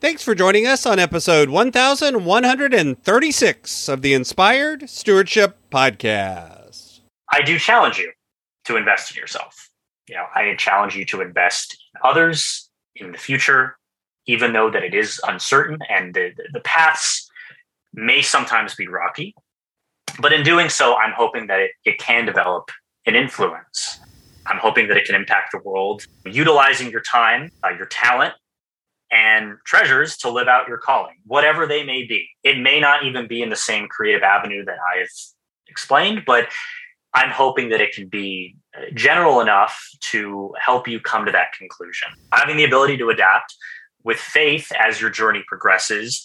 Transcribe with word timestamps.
Thanks 0.00 0.22
for 0.22 0.34
joining 0.34 0.66
us 0.66 0.86
on 0.86 0.98
episode 0.98 1.50
1136 1.50 3.88
of 3.90 4.00
the 4.00 4.14
Inspired 4.14 4.88
Stewardship 4.88 5.58
Podcast. 5.70 7.00
I 7.30 7.42
do 7.42 7.58
challenge 7.58 7.98
you 7.98 8.10
to 8.64 8.78
invest 8.78 9.14
in 9.14 9.20
yourself. 9.20 9.68
You 10.08 10.14
know, 10.14 10.24
I 10.34 10.54
challenge 10.56 10.96
you 10.96 11.04
to 11.04 11.20
invest 11.20 11.76
in 11.94 12.00
others 12.02 12.70
in 12.96 13.12
the 13.12 13.18
future, 13.18 13.76
even 14.24 14.54
though 14.54 14.70
that 14.70 14.82
it 14.82 14.94
is 14.94 15.20
uncertain 15.28 15.76
and 15.90 16.14
the, 16.14 16.30
the 16.54 16.60
paths 16.60 17.30
may 17.92 18.22
sometimes 18.22 18.74
be 18.74 18.88
rocky. 18.88 19.34
But 20.18 20.32
in 20.32 20.42
doing 20.42 20.70
so, 20.70 20.96
I'm 20.96 21.12
hoping 21.14 21.46
that 21.48 21.60
it, 21.60 21.72
it 21.84 21.98
can 21.98 22.24
develop 22.24 22.70
an 23.04 23.16
influence. 23.16 24.00
I'm 24.46 24.56
hoping 24.56 24.88
that 24.88 24.96
it 24.96 25.04
can 25.04 25.14
impact 25.14 25.52
the 25.52 25.58
world, 25.58 26.06
utilizing 26.24 26.90
your 26.90 27.02
time, 27.02 27.50
uh, 27.62 27.68
your 27.76 27.84
talent, 27.84 28.32
and 29.10 29.56
treasures 29.64 30.16
to 30.18 30.30
live 30.30 30.48
out 30.48 30.68
your 30.68 30.78
calling, 30.78 31.16
whatever 31.26 31.66
they 31.66 31.84
may 31.84 32.04
be. 32.04 32.28
It 32.42 32.58
may 32.58 32.80
not 32.80 33.04
even 33.04 33.26
be 33.26 33.42
in 33.42 33.50
the 33.50 33.56
same 33.56 33.88
creative 33.88 34.22
avenue 34.22 34.64
that 34.64 34.78
I've 34.94 35.10
explained, 35.66 36.22
but 36.26 36.48
I'm 37.12 37.30
hoping 37.30 37.70
that 37.70 37.80
it 37.80 37.92
can 37.92 38.08
be 38.08 38.56
uh, 38.76 38.82
general 38.94 39.40
enough 39.40 39.80
to 40.12 40.54
help 40.60 40.86
you 40.86 41.00
come 41.00 41.26
to 41.26 41.32
that 41.32 41.52
conclusion. 41.58 42.08
Having 42.32 42.58
the 42.58 42.64
ability 42.64 42.96
to 42.98 43.10
adapt 43.10 43.54
with 44.04 44.18
faith 44.18 44.70
as 44.78 45.00
your 45.00 45.10
journey 45.10 45.42
progresses 45.46 46.24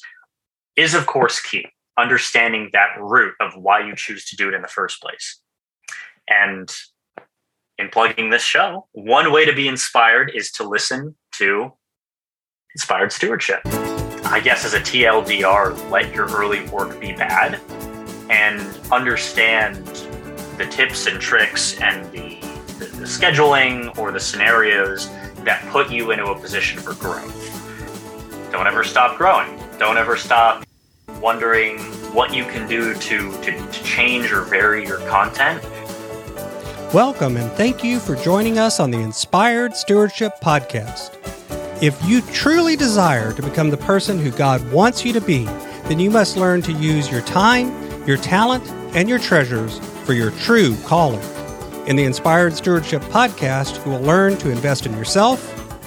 is, 0.75 0.93
of 0.93 1.07
course, 1.07 1.39
key. 1.39 1.65
Understanding 1.97 2.69
that 2.73 2.89
root 2.99 3.33
of 3.39 3.53
why 3.55 3.79
you 3.85 3.95
choose 3.95 4.25
to 4.25 4.35
do 4.35 4.49
it 4.49 4.53
in 4.53 4.61
the 4.61 4.67
first 4.67 5.01
place. 5.01 5.39
And 6.29 6.71
in 7.77 7.89
plugging 7.89 8.29
this 8.29 8.43
show, 8.43 8.87
one 8.91 9.31
way 9.31 9.45
to 9.45 9.53
be 9.53 9.67
inspired 9.67 10.31
is 10.35 10.51
to 10.53 10.67
listen 10.67 11.15
to 11.37 11.73
inspired 12.75 13.09
stewardship. 13.09 13.61
I 14.25 14.41
guess 14.43 14.65
as 14.65 14.73
a 14.73 14.81
TLDR, 14.81 15.89
let 15.89 16.13
your 16.13 16.25
early 16.27 16.67
work 16.67 16.99
be 16.99 17.13
bad 17.13 17.61
and 18.29 18.59
understand 18.91 19.77
the 20.57 20.65
tips 20.69 21.07
and 21.07 21.21
tricks 21.21 21.79
and 21.79 22.03
the, 22.11 22.37
the, 22.77 22.85
the 22.85 23.05
scheduling 23.05 23.97
or 23.97 24.11
the 24.11 24.19
scenarios 24.19 25.09
that 25.45 25.65
put 25.69 25.89
you 25.89 26.11
into 26.11 26.25
a 26.25 26.37
position 26.37 26.77
for 26.81 26.95
growth. 26.95 28.51
Don't 28.51 28.67
ever 28.67 28.83
stop 28.83 29.17
growing. 29.17 29.57
Don't 29.79 29.97
ever 29.97 30.17
stop 30.17 30.65
wondering 31.21 31.79
what 32.13 32.33
you 32.33 32.43
can 32.43 32.67
do 32.67 32.93
to, 32.93 33.31
to, 33.41 33.71
to 33.71 33.83
change 33.85 34.33
or 34.33 34.41
vary 34.41 34.85
your 34.85 34.99
content. 35.07 35.63
Welcome 36.93 37.37
and 37.37 37.49
thank 37.53 37.85
you 37.85 38.01
for 38.01 38.17
joining 38.17 38.59
us 38.59 38.81
on 38.81 38.91
the 38.91 38.99
Inspired 38.99 39.77
Stewardship 39.77 40.33
Podcast. 40.41 41.34
If 41.85 42.03
you 42.03 42.21
truly 42.33 42.75
desire 42.75 43.31
to 43.33 43.43
become 43.43 43.69
the 43.69 43.77
person 43.77 44.17
who 44.17 44.31
God 44.31 44.71
wants 44.71 45.05
you 45.05 45.13
to 45.13 45.21
be, 45.21 45.43
then 45.83 45.99
you 45.99 46.09
must 46.09 46.35
learn 46.35 46.63
to 46.63 46.71
use 46.71 47.11
your 47.11 47.21
time, 47.21 47.67
your 48.07 48.17
talent, 48.17 48.67
and 48.95 49.07
your 49.07 49.19
treasures 49.19 49.77
for 50.03 50.13
your 50.13 50.31
true 50.31 50.75
calling. 50.77 51.21
In 51.85 51.95
the 51.95 52.03
Inspired 52.03 52.55
Stewardship 52.55 53.03
podcast, 53.03 53.85
you 53.85 53.91
will 53.91 54.01
learn 54.01 54.35
to 54.37 54.49
invest 54.49 54.87
in 54.87 54.93
yourself, 54.93 55.39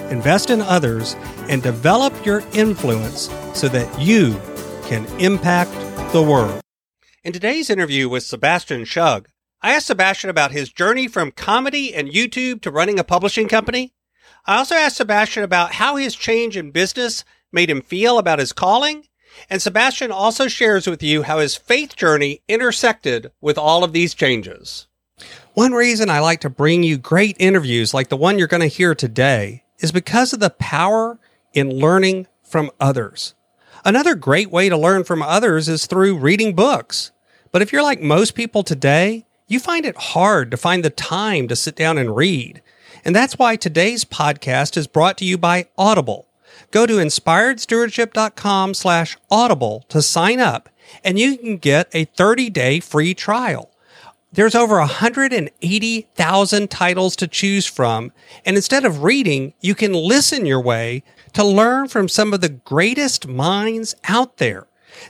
invest 0.09 0.49
in 0.49 0.61
others, 0.61 1.17
and 1.49 1.61
develop 1.61 2.25
your 2.25 2.43
influence 2.53 3.29
so 3.53 3.67
that 3.67 4.01
you 4.01 4.39
can 4.85 5.05
impact 5.19 5.73
the 6.13 6.23
world. 6.23 6.61
In 7.25 7.33
today's 7.33 7.69
interview 7.69 8.07
with 8.07 8.23
Sebastian 8.23 8.85
Shug, 8.85 9.27
I 9.61 9.73
asked 9.73 9.87
Sebastian 9.87 10.29
about 10.29 10.51
his 10.51 10.71
journey 10.71 11.09
from 11.09 11.31
comedy 11.31 11.93
and 11.93 12.07
YouTube 12.07 12.61
to 12.61 12.71
running 12.71 12.99
a 12.99 13.03
publishing 13.03 13.49
company 13.49 13.91
I 14.49 14.57
also 14.57 14.73
asked 14.73 14.97
Sebastian 14.97 15.43
about 15.43 15.73
how 15.73 15.97
his 15.97 16.15
change 16.15 16.57
in 16.57 16.71
business 16.71 17.23
made 17.51 17.69
him 17.69 17.83
feel 17.83 18.17
about 18.17 18.39
his 18.39 18.51
calling. 18.51 19.05
And 19.47 19.61
Sebastian 19.61 20.11
also 20.11 20.47
shares 20.47 20.87
with 20.87 21.03
you 21.03 21.21
how 21.21 21.37
his 21.37 21.55
faith 21.55 21.95
journey 21.95 22.41
intersected 22.47 23.31
with 23.41 23.59
all 23.59 23.83
of 23.83 23.93
these 23.93 24.15
changes. 24.15 24.87
One 25.53 25.73
reason 25.73 26.09
I 26.09 26.19
like 26.19 26.41
to 26.41 26.49
bring 26.49 26.81
you 26.81 26.97
great 26.97 27.35
interviews 27.37 27.93
like 27.93 28.09
the 28.09 28.17
one 28.17 28.39
you're 28.39 28.47
going 28.47 28.61
to 28.61 28.65
hear 28.65 28.95
today 28.95 29.65
is 29.77 29.91
because 29.91 30.33
of 30.33 30.39
the 30.39 30.49
power 30.49 31.19
in 31.53 31.69
learning 31.69 32.25
from 32.41 32.71
others. 32.79 33.35
Another 33.85 34.15
great 34.15 34.49
way 34.49 34.67
to 34.67 34.75
learn 34.75 35.03
from 35.03 35.21
others 35.21 35.69
is 35.69 35.85
through 35.85 36.17
reading 36.17 36.55
books. 36.55 37.11
But 37.51 37.61
if 37.61 37.71
you're 37.71 37.83
like 37.83 38.01
most 38.01 38.33
people 38.33 38.63
today, 38.63 39.27
you 39.47 39.59
find 39.59 39.85
it 39.85 39.95
hard 39.95 40.49
to 40.49 40.57
find 40.57 40.83
the 40.83 40.89
time 40.89 41.47
to 41.49 41.55
sit 41.55 41.75
down 41.75 41.99
and 41.99 42.15
read. 42.15 42.63
And 43.05 43.15
that's 43.15 43.37
why 43.37 43.55
today's 43.55 44.05
podcast 44.05 44.77
is 44.77 44.87
brought 44.87 45.17
to 45.19 45.25
you 45.25 45.37
by 45.37 45.67
Audible. 45.77 46.27
Go 46.71 46.85
to 46.85 46.93
inspiredstewardship.com 46.93 48.73
slash 48.73 49.17
audible 49.31 49.85
to 49.89 50.01
sign 50.01 50.39
up 50.39 50.69
and 51.03 51.19
you 51.19 51.37
can 51.37 51.57
get 51.57 51.89
a 51.93 52.05
30 52.05 52.49
day 52.49 52.79
free 52.79 53.13
trial. 53.13 53.69
There's 54.31 54.55
over 54.55 54.77
180,000 54.77 56.69
titles 56.69 57.15
to 57.15 57.27
choose 57.27 57.65
from. 57.65 58.11
And 58.45 58.55
instead 58.55 58.85
of 58.85 59.03
reading, 59.03 59.53
you 59.59 59.73
can 59.73 59.93
listen 59.93 60.45
your 60.45 60.61
way 60.61 61.01
to 61.33 61.43
learn 61.43 61.87
from 61.87 62.07
some 62.07 62.31
of 62.33 62.41
the 62.41 62.49
greatest 62.49 63.27
minds 63.27 63.95
out 64.07 64.37
there. 64.37 64.67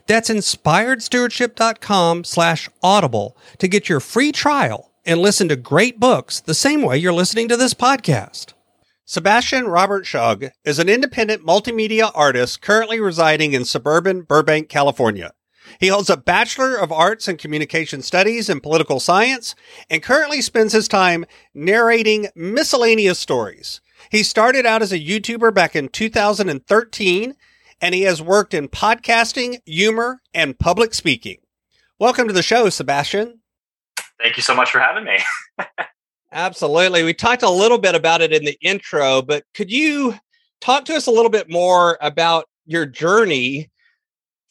That's 0.07 0.29
inspiredstewardship.com 0.29 2.23
slash 2.23 2.69
audible 2.81 3.35
to 3.57 3.67
get 3.67 3.89
your 3.89 4.00
free 4.00 4.31
trial 4.31 4.88
and 5.05 5.21
listen 5.21 5.47
to 5.49 5.55
great 5.55 5.99
books 5.99 6.39
the 6.39 6.53
same 6.53 6.81
way 6.81 6.97
you're 6.97 7.13
listening 7.13 7.47
to 7.47 7.57
this 7.57 7.73
podcast. 7.73 8.53
Sebastian 9.05 9.67
Robert 9.67 10.05
Shug 10.05 10.45
is 10.63 10.77
an 10.77 10.87
independent 10.87 11.45
multimedia 11.45 12.11
artist 12.13 12.61
currently 12.61 12.99
residing 12.99 13.53
in 13.53 13.65
suburban 13.65 14.21
Burbank, 14.21 14.69
California. 14.69 15.33
He 15.79 15.88
holds 15.88 16.09
a 16.09 16.17
Bachelor 16.17 16.75
of 16.75 16.91
Arts 16.91 17.27
in 17.27 17.38
Communication 17.38 18.01
Studies 18.01 18.49
and 18.49 18.61
Political 18.61 18.99
Science 18.99 19.55
and 19.89 20.03
currently 20.03 20.41
spends 20.41 20.73
his 20.73 20.88
time 20.88 21.25
narrating 21.53 22.27
miscellaneous 22.35 23.19
stories. 23.19 23.81
He 24.09 24.23
started 24.23 24.65
out 24.65 24.81
as 24.81 24.91
a 24.91 24.99
YouTuber 24.99 25.53
back 25.53 25.75
in 25.75 25.89
2013 25.89 27.35
and 27.81 27.95
he 27.95 28.01
has 28.01 28.21
worked 28.21 28.53
in 28.53 28.67
podcasting, 28.67 29.59
humor, 29.65 30.21
and 30.33 30.59
public 30.59 30.93
speaking. 30.93 31.38
Welcome 31.97 32.27
to 32.27 32.33
the 32.33 32.43
show, 32.43 32.69
Sebastian. 32.69 33.39
Thank 34.22 34.38
you 34.38 34.44
so 34.44 34.53
much 34.56 34.72
for 34.72 34.80
having 34.80 35.06
me. 35.06 35.19
Absolutely. 36.31 37.03
We 37.03 37.13
talked 37.13 37.44
a 37.44 37.50
little 37.50 37.78
bit 37.78 37.96
about 37.96 38.22
it 38.22 38.31
in 38.31 38.46
the 38.46 38.57
intro, 38.62 39.22
but 39.22 39.44
could 39.53 39.72
you 39.72 40.16
talk 40.62 40.85
to 40.85 40.94
us 40.94 41.07
a 41.07 41.12
little 41.12 41.31
bit 41.31 41.50
more 41.50 41.97
about 42.02 42.46
your 42.66 42.85
journey 42.85 43.72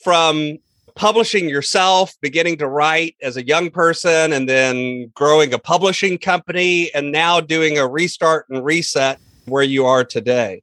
from 0.03 0.59
publishing 0.97 1.49
yourself, 1.49 2.15
beginning 2.21 2.59
to 2.59 2.67
write 2.67 3.15
as 3.23 3.37
a 3.37 3.47
young 3.47 3.71
person, 3.71 4.33
and 4.33 4.49
then 4.49 5.13
growing 5.15 5.55
a 5.55 5.59
publishing 5.59 6.19
company, 6.19 6.93
and 6.95 7.13
now 7.13 7.41
doing 7.41 7.79
a 7.79 7.87
restart 7.87 8.47
and 8.49 8.65
reset 8.65 9.21
where 9.45 9.63
you 9.63 9.87
are 9.87 10.05
today? 10.05 10.63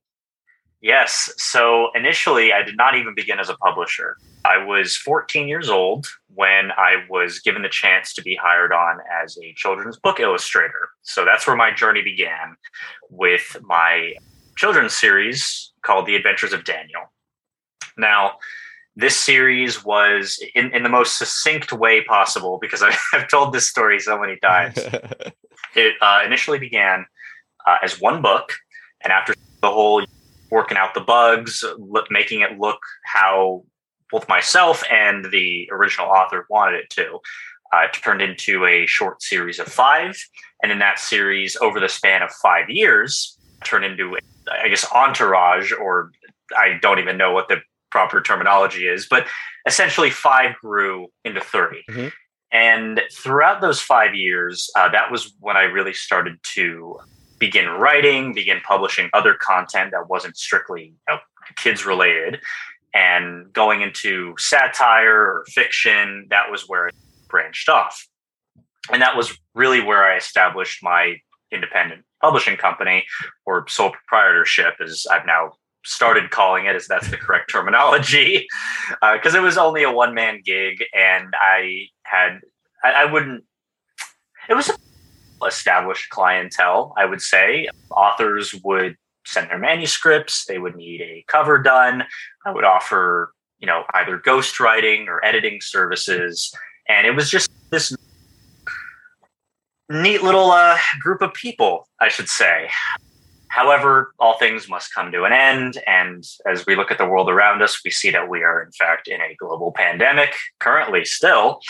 Yes. 0.85 1.33
So 1.37 1.89
initially, 1.95 2.53
I 2.53 2.61
did 2.61 2.77
not 2.77 2.95
even 2.95 3.15
begin 3.15 3.39
as 3.39 3.49
a 3.49 3.55
publisher. 3.55 4.17
I 4.45 4.63
was 4.63 4.95
14 4.95 5.47
years 5.47 5.67
old 5.67 6.05
when 6.35 6.69
I 6.77 7.03
was 7.09 7.39
given 7.39 7.63
the 7.63 7.69
chance 7.69 8.13
to 8.13 8.21
be 8.21 8.35
hired 8.35 8.71
on 8.71 8.99
as 9.23 9.35
a 9.43 9.51
children's 9.55 9.97
book 9.97 10.19
illustrator. 10.19 10.89
So 11.01 11.25
that's 11.25 11.47
where 11.47 11.55
my 11.55 11.73
journey 11.73 12.03
began 12.03 12.55
with 13.09 13.57
my 13.63 14.13
children's 14.57 14.93
series 14.93 15.73
called 15.81 16.05
The 16.05 16.15
Adventures 16.15 16.53
of 16.53 16.65
Daniel. 16.65 17.11
Now, 17.97 18.33
this 18.95 19.17
series 19.17 19.83
was 19.83 20.39
in, 20.53 20.71
in 20.71 20.83
the 20.83 20.89
most 20.89 21.17
succinct 21.17 21.73
way 21.73 22.03
possible 22.03 22.59
because 22.61 22.83
I, 22.83 22.95
have 23.13 23.27
told 23.27 23.53
this 23.53 23.67
story 23.67 23.99
so 23.99 24.19
many 24.19 24.37
times. 24.37 24.77
it 25.75 25.95
uh, 25.99 26.21
initially 26.23 26.59
began 26.59 27.07
uh, 27.65 27.77
as 27.81 27.99
one 27.99 28.21
book, 28.21 28.53
and 29.03 29.11
after 29.11 29.33
the 29.61 29.71
whole 29.71 30.05
working 30.51 30.77
out 30.77 30.93
the 30.93 31.01
bugs, 31.01 31.63
making 32.09 32.41
it 32.41 32.59
look 32.59 32.79
how 33.03 33.63
both 34.11 34.27
myself 34.29 34.83
and 34.91 35.25
the 35.31 35.69
original 35.71 36.07
author 36.07 36.45
wanted 36.49 36.79
it 36.79 36.89
to. 36.91 37.19
Uh, 37.73 37.85
it 37.85 37.93
turned 37.93 38.21
into 38.21 38.65
a 38.65 38.85
short 38.85 39.21
series 39.21 39.59
of 39.59 39.67
five, 39.67 40.15
and 40.61 40.71
in 40.71 40.79
that 40.79 40.99
series, 40.99 41.57
over 41.57 41.79
the 41.79 41.89
span 41.89 42.21
of 42.21 42.31
five 42.31 42.69
years, 42.69 43.37
turned 43.63 43.83
into, 43.83 44.17
I 44.51 44.69
guess, 44.69 44.89
entourage, 44.93 45.71
or 45.71 46.11
I 46.55 46.77
don't 46.81 46.99
even 46.99 47.17
know 47.17 47.33
what 47.33 47.49
the 47.49 47.57
proper 47.91 48.21
terminology 48.21 48.87
is, 48.87 49.07
but 49.09 49.25
essentially 49.65 50.09
five 50.09 50.55
grew 50.61 51.07
into 51.23 51.41
30. 51.41 51.83
Mm-hmm. 51.89 52.07
And 52.51 53.01
throughout 53.11 53.61
those 53.61 53.81
five 53.81 54.13
years, 54.13 54.69
uh, 54.77 54.89
that 54.89 55.11
was 55.11 55.33
when 55.39 55.57
I 55.57 55.63
really 55.63 55.93
started 55.93 56.37
to 56.53 56.99
begin 57.39 57.67
writing, 57.67 58.33
begin 58.33 58.61
publishing 58.61 59.09
other 59.13 59.33
content 59.33 59.91
that 59.91 60.09
wasn't 60.09 60.37
strictly 60.37 60.85
you 60.85 60.95
know, 61.09 61.19
kids 61.57 61.85
related, 61.85 62.39
and 62.93 63.51
going 63.51 63.81
into 63.81 64.33
satire 64.37 65.13
or 65.13 65.45
fiction. 65.49 66.27
That 66.29 66.51
was 66.51 66.67
where 66.67 66.87
it 66.87 66.95
branched 67.27 67.69
off. 67.69 68.07
And 68.91 69.01
that 69.01 69.17
was 69.17 69.37
really 69.53 69.81
where 69.81 70.03
I 70.03 70.17
established 70.17 70.83
my 70.83 71.17
independent 71.51 72.03
publishing 72.21 72.57
company 72.57 73.05
or 73.45 73.67
sole 73.67 73.91
proprietorship, 73.91 74.75
as 74.83 75.05
I've 75.11 75.25
now 75.25 75.53
started 75.83 76.31
calling 76.31 76.65
it, 76.65 76.75
as 76.75 76.87
that's 76.87 77.09
the 77.09 77.17
correct 77.17 77.49
terminology, 77.49 78.47
because 79.01 79.35
uh, 79.35 79.37
it 79.37 79.41
was 79.41 79.57
only 79.57 79.83
a 79.83 79.91
one 79.91 80.13
man 80.13 80.41
gig, 80.43 80.83
and 80.93 81.33
I 81.39 81.87
had 82.03 82.39
I, 82.83 83.03
I 83.03 83.11
wouldn't. 83.11 83.43
It 84.49 84.53
was 84.53 84.71
established 85.45 86.09
clientele, 86.09 86.93
I 86.97 87.05
would 87.05 87.21
say. 87.21 87.67
Authors 87.91 88.53
would 88.63 88.95
send 89.25 89.49
their 89.49 89.59
manuscripts. 89.59 90.45
They 90.45 90.59
would 90.59 90.75
need 90.75 91.01
a 91.01 91.25
cover 91.27 91.57
done. 91.57 92.03
I 92.45 92.51
would 92.51 92.63
offer, 92.63 93.33
you 93.59 93.67
know, 93.67 93.83
either 93.93 94.19
ghostwriting 94.19 95.07
or 95.07 95.23
editing 95.25 95.59
services, 95.61 96.53
and 96.87 97.07
it 97.07 97.11
was 97.11 97.29
just 97.29 97.49
this 97.71 97.95
neat 99.89 100.23
little 100.23 100.51
uh, 100.51 100.77
group 100.99 101.21
of 101.21 101.33
people, 101.33 101.87
I 101.99 102.09
should 102.09 102.29
say. 102.29 102.69
However, 103.49 104.13
all 104.19 104.37
things 104.37 104.67
must 104.67 104.93
come 104.93 105.11
to 105.13 105.23
an 105.23 105.31
end. 105.31 105.77
And 105.87 106.25
as 106.45 106.65
we 106.65 106.75
look 106.75 106.91
at 106.91 106.97
the 106.97 107.05
world 107.05 107.29
around 107.29 107.61
us, 107.61 107.81
we 107.85 107.91
see 107.91 108.11
that 108.11 108.27
we 108.27 108.43
are, 108.43 108.61
in 108.61 108.71
fact, 108.73 109.07
in 109.07 109.21
a 109.21 109.35
global 109.39 109.71
pandemic 109.71 110.35
currently 110.59 111.05
still. 111.05 111.61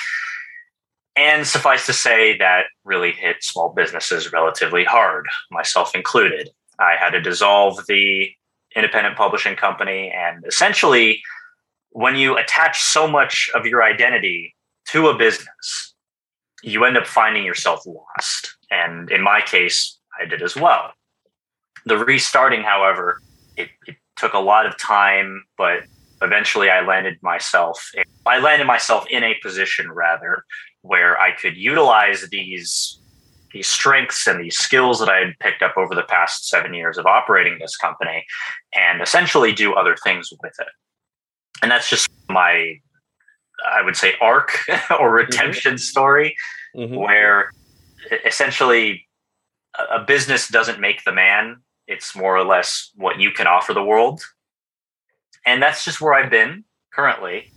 And 1.15 1.47
suffice 1.47 1.85
to 1.85 1.93
say, 1.93 2.37
that 2.37 2.65
really 2.83 3.11
hit 3.11 3.37
small 3.41 3.73
businesses 3.73 4.33
relatively 4.33 4.83
hard, 4.83 5.25
myself 5.49 5.95
included. 5.95 6.49
I 6.77 6.95
had 6.99 7.11
to 7.11 7.21
dissolve 7.21 7.79
the 7.87 8.29
independent 8.75 9.15
publishing 9.15 9.55
company. 9.55 10.11
And 10.13 10.43
essentially, 10.45 11.21
when 11.91 12.17
you 12.17 12.37
attach 12.37 12.81
so 12.81 13.07
much 13.07 13.49
of 13.55 13.65
your 13.65 13.81
identity 13.81 14.53
to 14.89 15.07
a 15.07 15.17
business, 15.17 15.95
you 16.61 16.83
end 16.83 16.97
up 16.97 17.07
finding 17.07 17.45
yourself 17.45 17.85
lost. 17.85 18.57
And 18.69 19.09
in 19.09 19.21
my 19.21 19.39
case, 19.39 19.97
I 20.19 20.25
did 20.25 20.41
as 20.41 20.55
well. 20.55 20.91
The 21.85 21.97
restarting, 21.97 22.63
however, 22.63 23.21
it, 23.55 23.69
it 23.87 23.95
took 24.17 24.33
a 24.33 24.39
lot 24.39 24.65
of 24.65 24.77
time, 24.77 25.45
but 25.57 25.83
eventually 26.21 26.69
I 26.69 26.81
landed 26.85 27.17
myself 27.21 27.91
I 28.25 28.39
landed 28.39 28.65
myself 28.65 29.05
in 29.09 29.23
a 29.23 29.35
position 29.43 29.91
rather 29.91 30.43
where 30.85 31.19
I 31.19 31.31
could 31.31 31.57
utilize 31.57 32.27
these 32.29 32.99
these 33.51 33.67
strengths 33.67 34.27
and 34.27 34.43
these 34.43 34.57
skills 34.57 34.99
that 34.99 35.07
I 35.07 35.19
had 35.19 35.39
picked 35.39 35.61
up 35.61 35.77
over 35.77 35.95
the 35.95 36.03
past 36.03 36.49
seven 36.49 36.73
years 36.73 36.97
of 36.97 37.05
operating 37.05 37.57
this 37.57 37.77
company 37.77 38.25
and 38.73 39.01
essentially 39.01 39.53
do 39.53 39.73
other 39.73 39.95
things 40.03 40.29
with 40.41 40.51
it. 40.59 40.67
And 41.61 41.71
that's 41.71 41.89
just 41.89 42.09
my 42.29 42.75
I 43.65 43.81
would 43.81 43.95
say 43.95 44.13
arc 44.19 44.59
or 44.99 45.13
redemption 45.13 45.75
mm-hmm. 45.75 45.77
story 45.77 46.35
mm-hmm. 46.75 46.95
where 46.95 47.51
essentially 48.25 49.07
a 49.89 49.99
business 49.99 50.49
doesn't 50.49 50.79
make 50.79 51.03
the 51.03 51.13
man 51.13 51.57
it's 51.87 52.15
more 52.15 52.35
or 52.35 52.43
less 52.43 52.91
what 52.95 53.19
you 53.19 53.31
can 53.31 53.47
offer 53.47 53.73
the 53.73 53.83
world. 53.83 54.21
And 55.45 55.61
that's 55.61 55.85
just 55.85 56.01
where 56.01 56.13
I've 56.13 56.31
been 56.31 56.63
currently. 56.91 57.51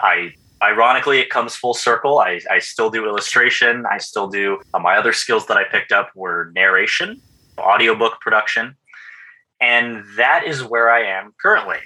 I 0.00 0.32
ironically 0.64 1.18
it 1.18 1.30
comes 1.30 1.54
full 1.54 1.74
circle. 1.74 2.18
I, 2.18 2.40
I 2.50 2.58
still 2.58 2.90
do 2.90 3.06
illustration. 3.06 3.84
I 3.90 3.98
still 3.98 4.28
do 4.28 4.60
uh, 4.72 4.78
my 4.78 4.96
other 4.96 5.12
skills 5.12 5.46
that 5.46 5.56
I 5.56 5.64
picked 5.64 5.92
up 5.92 6.10
were 6.14 6.50
narration, 6.54 7.20
audiobook 7.58 8.20
production. 8.20 8.76
And 9.60 10.04
that 10.16 10.44
is 10.46 10.62
where 10.64 10.90
I 10.90 11.04
am 11.04 11.34
currently. 11.40 11.78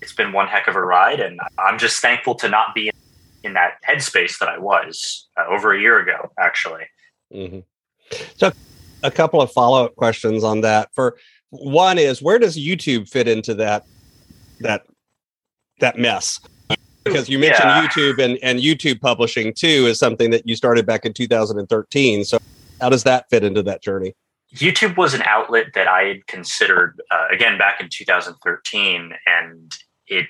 It's 0.00 0.12
been 0.12 0.32
one 0.32 0.48
heck 0.48 0.66
of 0.66 0.74
a 0.74 0.82
ride, 0.82 1.20
and 1.20 1.40
I'm 1.58 1.78
just 1.78 2.02
thankful 2.02 2.34
to 2.36 2.48
not 2.48 2.74
be 2.74 2.90
in 3.44 3.52
that 3.54 3.74
headspace 3.88 4.38
that 4.38 4.48
I 4.48 4.58
was 4.58 5.28
uh, 5.36 5.44
over 5.48 5.72
a 5.72 5.80
year 5.80 6.00
ago, 6.00 6.32
actually. 6.38 6.84
Mm-hmm. 7.32 7.60
So, 8.36 8.52
a 9.04 9.10
couple 9.10 9.40
of 9.40 9.52
follow 9.52 9.84
up 9.84 9.94
questions 9.94 10.42
on 10.44 10.60
that. 10.62 10.90
For 10.92 11.16
one 11.50 11.98
is 11.98 12.20
where 12.20 12.38
does 12.38 12.56
YouTube 12.56 13.08
fit 13.08 13.28
into 13.28 13.54
that 13.54 13.84
that 14.60 14.86
that 15.80 15.98
mess? 15.98 16.40
Because 17.04 17.28
you 17.28 17.38
mentioned 17.38 17.68
yeah. 17.68 17.86
YouTube 17.86 18.18
and, 18.18 18.38
and 18.42 18.58
YouTube 18.60 19.00
publishing 19.00 19.52
too 19.52 19.86
is 19.86 19.98
something 19.98 20.30
that 20.30 20.46
you 20.48 20.54
started 20.56 20.86
back 20.86 21.04
in 21.04 21.12
2013. 21.12 22.24
So 22.24 22.38
how 22.80 22.88
does 22.88 23.04
that 23.04 23.28
fit 23.30 23.44
into 23.44 23.62
that 23.64 23.82
journey? 23.82 24.14
YouTube 24.54 24.96
was 24.96 25.14
an 25.14 25.22
outlet 25.22 25.68
that 25.74 25.88
I 25.88 26.02
had 26.04 26.26
considered 26.26 27.00
uh, 27.10 27.26
again 27.30 27.56
back 27.56 27.80
in 27.80 27.88
2013, 27.90 29.14
and 29.26 29.72
it 30.08 30.26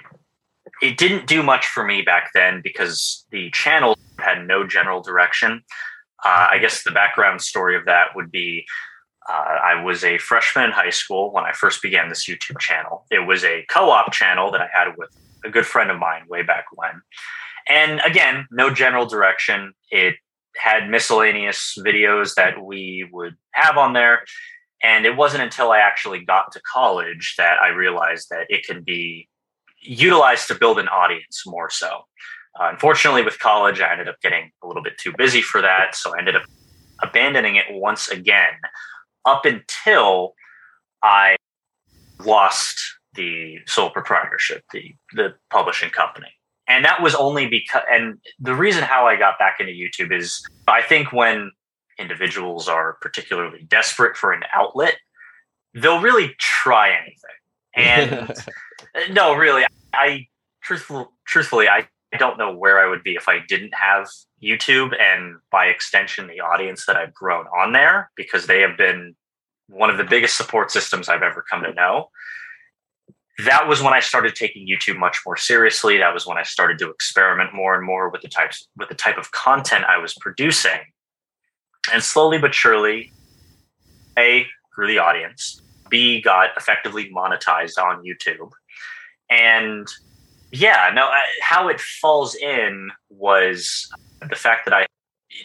it 0.80 0.96
didn't 0.96 1.26
do 1.26 1.42
much 1.42 1.66
for 1.66 1.84
me 1.84 2.02
back 2.02 2.30
then 2.34 2.60
because 2.62 3.26
the 3.30 3.50
channel 3.50 3.96
had 4.18 4.46
no 4.46 4.66
general 4.66 5.02
direction. 5.02 5.62
Uh, 6.24 6.48
I 6.52 6.58
guess 6.58 6.84
the 6.84 6.92
background 6.92 7.42
story 7.42 7.76
of 7.76 7.84
that 7.86 8.14
would 8.14 8.30
be 8.30 8.64
uh, 9.28 9.32
I 9.32 9.82
was 9.82 10.04
a 10.04 10.18
freshman 10.18 10.66
in 10.66 10.70
high 10.70 10.90
school 10.90 11.32
when 11.32 11.44
I 11.44 11.52
first 11.52 11.82
began 11.82 12.08
this 12.08 12.28
YouTube 12.28 12.58
channel. 12.58 13.06
It 13.10 13.26
was 13.26 13.44
a 13.44 13.64
co 13.68 13.90
op 13.90 14.12
channel 14.12 14.52
that 14.52 14.60
I 14.60 14.68
had 14.72 14.96
with 14.96 15.10
a 15.44 15.50
good 15.50 15.66
friend 15.66 15.90
of 15.90 15.98
mine 15.98 16.22
way 16.28 16.42
back 16.42 16.66
when. 16.72 17.02
And 17.68 18.00
again, 18.04 18.46
no 18.50 18.72
general 18.72 19.06
direction. 19.06 19.72
It 19.90 20.16
had 20.56 20.88
miscellaneous 20.88 21.76
videos 21.78 22.34
that 22.34 22.62
we 22.62 23.08
would 23.12 23.36
have 23.52 23.78
on 23.78 23.92
there. 23.92 24.24
And 24.82 25.06
it 25.06 25.16
wasn't 25.16 25.44
until 25.44 25.70
I 25.70 25.78
actually 25.78 26.24
got 26.24 26.52
to 26.52 26.60
college 26.60 27.34
that 27.38 27.58
I 27.62 27.68
realized 27.68 28.28
that 28.30 28.46
it 28.48 28.66
can 28.66 28.82
be 28.82 29.28
utilized 29.80 30.48
to 30.48 30.54
build 30.54 30.78
an 30.78 30.88
audience 30.88 31.44
more 31.46 31.70
so. 31.70 32.06
Uh, 32.58 32.68
unfortunately, 32.70 33.22
with 33.22 33.38
college, 33.38 33.80
I 33.80 33.92
ended 33.92 34.08
up 34.08 34.20
getting 34.20 34.50
a 34.62 34.66
little 34.66 34.82
bit 34.82 34.98
too 34.98 35.12
busy 35.16 35.40
for 35.40 35.62
that. 35.62 35.94
So 35.94 36.14
I 36.14 36.18
ended 36.18 36.36
up 36.36 36.42
abandoning 37.02 37.56
it 37.56 37.64
once 37.70 38.08
again 38.08 38.54
up 39.24 39.44
until 39.44 40.34
I 41.02 41.36
lost 42.24 42.80
the 43.14 43.58
sole 43.66 43.90
proprietorship, 43.90 44.64
the, 44.72 44.94
the 45.14 45.34
publishing 45.50 45.90
company. 45.90 46.28
And 46.68 46.84
that 46.84 47.02
was 47.02 47.14
only 47.14 47.48
because, 47.48 47.82
and 47.90 48.18
the 48.38 48.54
reason 48.54 48.82
how 48.82 49.06
I 49.06 49.16
got 49.16 49.38
back 49.38 49.58
into 49.60 49.72
YouTube 49.72 50.16
is 50.16 50.42
I 50.68 50.82
think 50.82 51.12
when 51.12 51.50
individuals 51.98 52.68
are 52.68 52.94
particularly 53.00 53.64
desperate 53.68 54.16
for 54.16 54.32
an 54.32 54.42
outlet, 54.52 54.96
they'll 55.74 56.00
really 56.00 56.34
try 56.38 56.90
anything. 56.90 57.16
And 57.74 58.30
uh, 58.94 59.12
no, 59.12 59.34
really, 59.34 59.64
I 59.92 60.26
truthful, 60.62 61.12
truthfully, 61.26 61.68
I 61.68 61.88
I 62.12 62.18
don't 62.18 62.38
know 62.38 62.54
where 62.54 62.78
I 62.78 62.88
would 62.88 63.02
be 63.02 63.14
if 63.14 63.28
I 63.28 63.38
didn't 63.48 63.72
have 63.74 64.08
YouTube 64.42 64.92
and 65.00 65.36
by 65.50 65.66
extension 65.66 66.26
the 66.26 66.40
audience 66.40 66.84
that 66.86 66.96
I've 66.96 67.14
grown 67.14 67.46
on 67.46 67.72
there 67.72 68.10
because 68.16 68.46
they 68.46 68.60
have 68.60 68.76
been 68.76 69.16
one 69.68 69.88
of 69.88 69.96
the 69.96 70.04
biggest 70.04 70.36
support 70.36 70.70
systems 70.70 71.08
I've 71.08 71.22
ever 71.22 71.42
come 71.48 71.62
to 71.62 71.72
know. 71.72 72.10
That 73.38 73.66
was 73.66 73.82
when 73.82 73.94
I 73.94 74.00
started 74.00 74.34
taking 74.34 74.68
YouTube 74.68 74.98
much 74.98 75.18
more 75.24 75.36
seriously. 75.36 75.98
That 75.98 76.12
was 76.12 76.26
when 76.26 76.36
I 76.38 76.42
started 76.42 76.78
to 76.80 76.90
experiment 76.90 77.54
more 77.54 77.74
and 77.74 77.84
more 77.84 78.10
with 78.10 78.22
the 78.22 78.28
types 78.28 78.68
with 78.76 78.88
the 78.88 78.94
type 78.94 79.16
of 79.16 79.32
content 79.32 79.84
I 79.84 79.98
was 79.98 80.14
producing. 80.14 80.80
And 81.92 82.02
slowly 82.02 82.38
but 82.38 82.54
surely, 82.54 83.12
A 84.18 84.46
grew 84.72 84.86
the 84.86 84.98
audience, 84.98 85.62
B 85.88 86.20
got 86.20 86.50
effectively 86.56 87.10
monetized 87.10 87.78
on 87.78 88.04
YouTube. 88.04 88.50
And 89.30 89.88
yeah, 90.52 90.90
no, 90.94 91.06
I, 91.06 91.22
how 91.40 91.68
it 91.68 91.80
falls 91.80 92.34
in 92.34 92.90
was 93.08 93.90
the 94.20 94.36
fact 94.36 94.66
that 94.66 94.74
I, 94.74 94.86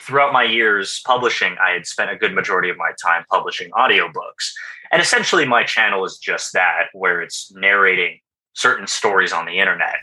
throughout 0.01 0.33
my 0.33 0.43
years 0.43 1.01
publishing, 1.05 1.55
I 1.63 1.71
had 1.71 1.85
spent 1.85 2.11
a 2.11 2.15
good 2.15 2.33
majority 2.33 2.69
of 2.69 2.77
my 2.77 2.91
time 3.01 3.25
publishing 3.29 3.71
audiobooks. 3.71 4.51
And 4.91 5.01
essentially, 5.01 5.45
my 5.45 5.63
channel 5.63 6.05
is 6.05 6.17
just 6.17 6.53
that, 6.53 6.87
where 6.93 7.21
it's 7.21 7.51
narrating 7.53 8.19
certain 8.53 8.87
stories 8.87 9.31
on 9.31 9.45
the 9.45 9.59
internet 9.59 9.97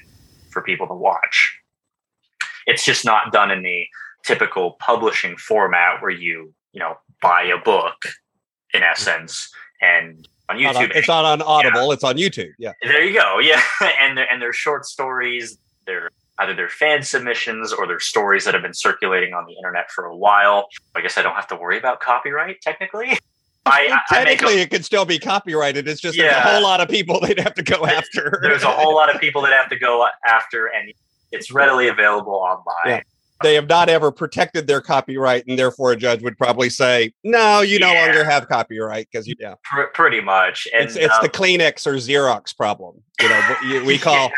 for 0.50 0.62
people 0.62 0.86
to 0.86 0.94
watch. 0.94 1.58
It's 2.66 2.84
just 2.84 3.04
not 3.04 3.32
done 3.32 3.50
in 3.50 3.62
the 3.62 3.86
typical 4.24 4.72
publishing 4.80 5.36
format 5.36 6.00
where 6.00 6.10
you, 6.10 6.54
you 6.72 6.80
know, 6.80 6.96
buy 7.20 7.42
a 7.42 7.58
book 7.58 7.96
in 8.72 8.82
essence 8.82 9.50
and 9.80 10.26
on 10.48 10.56
YouTube. 10.56 10.76
On, 10.76 10.92
it's 10.94 11.08
not 11.08 11.24
on 11.24 11.42
Audible. 11.42 11.88
Yeah. 11.88 11.92
It's 11.92 12.04
on 12.04 12.16
YouTube. 12.16 12.52
Yeah. 12.58 12.72
There 12.82 13.02
you 13.02 13.18
go. 13.18 13.38
Yeah, 13.38 13.62
and 14.00 14.16
they're, 14.16 14.30
and 14.30 14.40
they're 14.40 14.52
short 14.52 14.84
stories. 14.84 15.58
They're 15.86 16.10
either 16.38 16.54
they're 16.54 16.68
fan 16.68 17.02
submissions 17.02 17.72
or 17.72 17.86
they're 17.86 18.00
stories 18.00 18.44
that 18.44 18.54
have 18.54 18.62
been 18.62 18.74
circulating 18.74 19.34
on 19.34 19.46
the 19.46 19.52
internet 19.54 19.90
for 19.90 20.06
a 20.06 20.16
while. 20.16 20.68
I 20.94 21.00
guess 21.00 21.16
I 21.16 21.22
don't 21.22 21.34
have 21.34 21.48
to 21.48 21.56
worry 21.56 21.78
about 21.78 22.00
copyright 22.00 22.60
technically. 22.60 23.18
I, 23.66 23.98
Technically, 24.10 24.58
I 24.58 24.64
it 24.64 24.70
could 24.70 24.84
still 24.84 25.06
be 25.06 25.18
copyrighted. 25.18 25.88
It's 25.88 25.98
just 25.98 26.18
yeah. 26.18 26.36
a 26.46 26.52
whole 26.52 26.62
lot 26.62 26.82
of 26.82 26.88
people 26.90 27.18
they'd 27.20 27.40
have 27.40 27.54
to 27.54 27.62
go 27.62 27.86
after. 27.86 28.38
There's 28.42 28.62
a 28.62 28.70
whole 28.70 28.94
lot 28.94 29.14
of 29.14 29.18
people 29.22 29.40
that 29.40 29.54
have 29.54 29.70
to 29.70 29.78
go 29.78 30.06
after, 30.26 30.66
and 30.66 30.92
it's 31.32 31.50
readily 31.50 31.88
available 31.88 32.34
online. 32.34 32.74
Yeah 32.84 33.00
they 33.42 33.54
have 33.54 33.68
not 33.68 33.88
ever 33.88 34.10
protected 34.10 34.66
their 34.66 34.80
copyright, 34.80 35.46
and 35.46 35.58
therefore 35.58 35.92
a 35.92 35.96
judge 35.96 36.22
would 36.22 36.36
probably 36.38 36.70
say, 36.70 37.12
"No, 37.22 37.60
you 37.60 37.78
yeah. 37.78 37.92
no 37.92 37.94
longer 37.94 38.24
have 38.24 38.48
copyright 38.48 39.08
because 39.10 39.26
you." 39.26 39.34
Yeah, 39.38 39.54
Pr- 39.62 39.92
pretty 39.92 40.20
much. 40.20 40.66
And, 40.74 40.84
it's 40.84 40.96
it's 40.96 41.14
um, 41.14 41.20
the 41.22 41.28
Kleenex 41.28 41.86
or 41.86 41.94
Xerox 41.94 42.56
problem. 42.56 43.02
You 43.20 43.28
know, 43.28 43.84
we 43.84 43.98
call. 44.08 44.30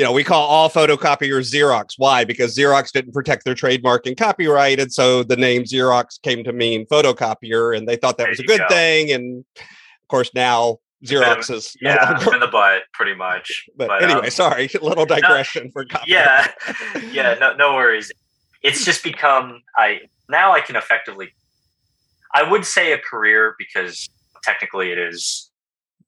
You 0.00 0.06
know, 0.06 0.12
we 0.12 0.24
call 0.24 0.48
all 0.48 0.70
photocopiers 0.70 1.52
Xerox. 1.52 1.88
Why? 1.98 2.24
Because 2.24 2.56
Xerox 2.56 2.90
didn't 2.90 3.12
protect 3.12 3.44
their 3.44 3.54
trademark 3.54 4.06
and 4.06 4.16
copyright, 4.16 4.80
and 4.80 4.90
so 4.90 5.22
the 5.22 5.36
name 5.36 5.64
Xerox 5.64 6.18
came 6.22 6.42
to 6.44 6.54
mean 6.54 6.86
photocopier, 6.86 7.76
and 7.76 7.86
they 7.86 7.96
thought 7.96 8.16
that 8.16 8.24
there 8.24 8.30
was 8.30 8.40
a 8.40 8.44
good 8.44 8.60
go. 8.60 8.68
thing. 8.68 9.12
And 9.12 9.44
of 9.58 10.08
course, 10.08 10.30
now 10.34 10.78
Xeroxes. 11.04 11.76
No 11.82 11.90
yeah, 11.90 12.32
in 12.32 12.40
the 12.40 12.46
butt, 12.46 12.84
pretty 12.94 13.14
much. 13.14 13.66
But, 13.76 13.88
but 13.88 14.02
anyway, 14.02 14.24
um, 14.24 14.30
sorry, 14.30 14.70
little 14.80 15.04
digression 15.04 15.64
no, 15.64 15.70
for 15.74 15.84
copy. 15.84 16.12
Yeah, 16.12 16.50
yeah, 17.12 17.34
no, 17.38 17.54
no 17.56 17.74
worries. 17.74 18.10
It's 18.62 18.86
just 18.86 19.04
become 19.04 19.60
I 19.76 20.00
now 20.30 20.52
I 20.52 20.62
can 20.62 20.76
effectively, 20.76 21.28
I 22.34 22.50
would 22.50 22.64
say 22.64 22.94
a 22.94 22.98
career 22.98 23.54
because 23.58 24.08
technically 24.42 24.92
it 24.92 24.98
is 24.98 25.50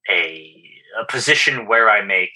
a 0.08 0.64
a 0.98 1.04
position 1.12 1.66
where 1.66 1.90
I 1.90 2.02
make 2.02 2.30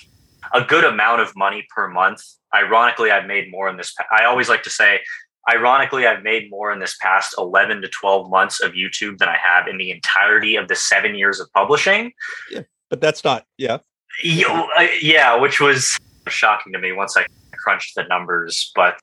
a 0.53 0.63
good 0.63 0.85
amount 0.85 1.21
of 1.21 1.35
money 1.37 1.67
per 1.75 1.89
month. 1.89 2.23
Ironically, 2.55 3.11
I've 3.11 3.27
made 3.27 3.51
more 3.51 3.69
in 3.69 3.77
this. 3.77 3.95
I 4.11 4.25
always 4.25 4.49
like 4.49 4.63
to 4.65 4.71
say 4.71 5.01
Ironically, 5.49 6.07
I've 6.07 6.25
made 6.25 6.51
more 6.51 6.73
in 6.73 6.81
this 6.81 6.97
past 6.97 7.35
11 7.39 7.83
to 7.83 7.89
12 7.89 8.31
months 8.31 8.61
of 8.61 8.73
YouTube 8.73 9.19
than 9.19 9.29
I 9.29 9.37
have 9.37 9.69
in 9.69 9.79
the 9.79 9.93
entirety 9.93 10.57
of 10.57 10.67
the 10.67 10.75
seven 10.75 11.15
years 11.15 11.39
of 11.39 11.53
publishing. 11.53 12.13
Yeah, 12.51 12.63
but 12.91 13.01
that's 13.01 13.23
not, 13.23 13.45
yeah. 13.57 13.79
Uh, 14.25 14.87
yeah, 15.01 15.37
which 15.37 15.61
was 15.61 15.97
shocking 16.27 16.73
to 16.73 16.81
me 16.81 16.91
once 16.91 17.17
I 17.17 17.27
crunched 17.53 17.95
the 17.95 18.03
numbers. 18.05 18.73
But, 18.75 18.99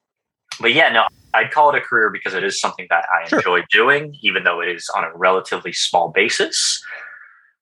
but 0.60 0.74
yeah, 0.74 0.90
no, 0.90 1.08
I'd 1.34 1.52
call 1.52 1.74
it 1.74 1.78
a 1.78 1.82
career 1.82 2.10
because 2.10 2.34
it 2.34 2.44
is 2.44 2.60
something 2.60 2.88
that 2.90 3.06
I 3.10 3.28
sure. 3.30 3.40
enjoy 3.40 3.62
doing, 3.72 4.18
even 4.22 4.44
though 4.44 4.60
it 4.60 4.68
is 4.68 4.90
on 4.98 5.06
a 5.06 5.16
relatively 5.16 5.72
small 5.72 6.10
basis 6.10 6.84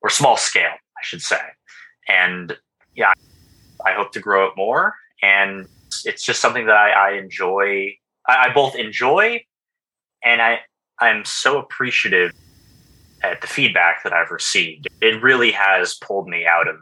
or 0.01 0.09
small 0.09 0.38
scale, 0.38 0.73
I 0.73 1.03
should 1.03 1.21
say. 1.21 1.41
And 2.07 2.57
yeah, 2.95 3.13
I 3.85 3.93
hope 3.93 4.11
to 4.13 4.19
grow 4.19 4.47
it 4.47 4.53
more. 4.55 4.95
And 5.21 5.67
it's 6.05 6.23
just 6.23 6.41
something 6.41 6.65
that 6.65 6.75
I, 6.75 6.91
I 6.91 7.11
enjoy 7.13 7.95
I, 8.27 8.47
I 8.50 8.53
both 8.53 8.75
enjoy 8.75 9.43
and 10.23 10.41
I 10.41 10.59
I'm 11.00 11.25
so 11.25 11.57
appreciative 11.57 12.31
at 13.23 13.41
the 13.41 13.47
feedback 13.47 14.03
that 14.03 14.13
I've 14.13 14.31
received. 14.31 14.88
It 15.01 15.21
really 15.21 15.51
has 15.51 15.95
pulled 15.95 16.27
me 16.27 16.45
out 16.45 16.67
of 16.67 16.77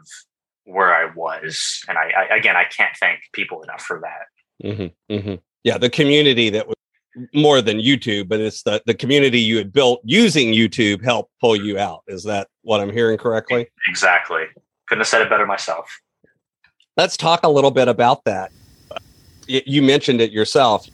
where 0.64 0.94
I 0.94 1.12
was, 1.14 1.82
and 1.88 1.98
I, 1.98 2.12
I 2.16 2.36
again 2.36 2.56
I 2.56 2.64
can't 2.64 2.96
thank 2.98 3.20
people 3.32 3.62
enough 3.62 3.82
for 3.82 4.00
that. 4.00 4.66
Mm-hmm, 4.66 5.14
mm-hmm. 5.14 5.34
Yeah, 5.64 5.78
the 5.78 5.90
community 5.90 6.50
that 6.50 6.66
was 6.66 6.76
more 7.34 7.60
than 7.60 7.78
YouTube, 7.78 8.28
but 8.28 8.40
it's 8.40 8.62
the 8.62 8.82
the 8.86 8.94
community 8.94 9.40
you 9.40 9.56
had 9.56 9.72
built 9.72 10.00
using 10.04 10.52
YouTube 10.52 11.02
helped 11.02 11.32
pull 11.40 11.56
you 11.56 11.78
out. 11.78 12.02
Is 12.06 12.24
that 12.24 12.48
what 12.62 12.80
I'm 12.80 12.92
hearing 12.92 13.18
correctly? 13.18 13.68
Exactly. 13.88 14.44
Couldn't 14.86 15.00
have 15.00 15.08
said 15.08 15.22
it 15.22 15.30
better 15.30 15.46
myself. 15.46 15.90
Let's 17.00 17.16
talk 17.16 17.44
a 17.44 17.48
little 17.48 17.70
bit 17.70 17.88
about 17.88 18.24
that. 18.26 18.52
You 19.46 19.80
mentioned 19.80 20.20
it 20.20 20.32
yourself. 20.32 20.86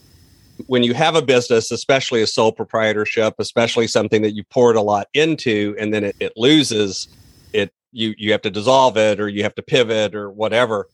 When 0.68 0.84
you 0.84 0.94
have 0.94 1.16
a 1.16 1.20
business, 1.20 1.72
especially 1.72 2.22
a 2.22 2.28
sole 2.28 2.52
proprietorship, 2.52 3.34
especially 3.40 3.88
something 3.88 4.22
that 4.22 4.30
you 4.30 4.44
poured 4.44 4.76
a 4.76 4.80
lot 4.80 5.08
into 5.14 5.74
and 5.80 5.92
then 5.92 6.04
it, 6.04 6.14
it 6.20 6.32
loses, 6.36 7.08
it 7.52 7.72
you 7.90 8.14
you 8.18 8.30
have 8.30 8.42
to 8.42 8.50
dissolve 8.50 8.96
it 8.96 9.18
or 9.18 9.28
you 9.28 9.42
have 9.42 9.56
to 9.56 9.62
pivot 9.62 10.14
or 10.14 10.30
whatever, 10.30 10.86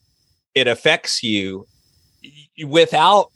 it 0.54 0.66
affects 0.66 1.22
you. 1.22 1.66
Without 2.64 3.30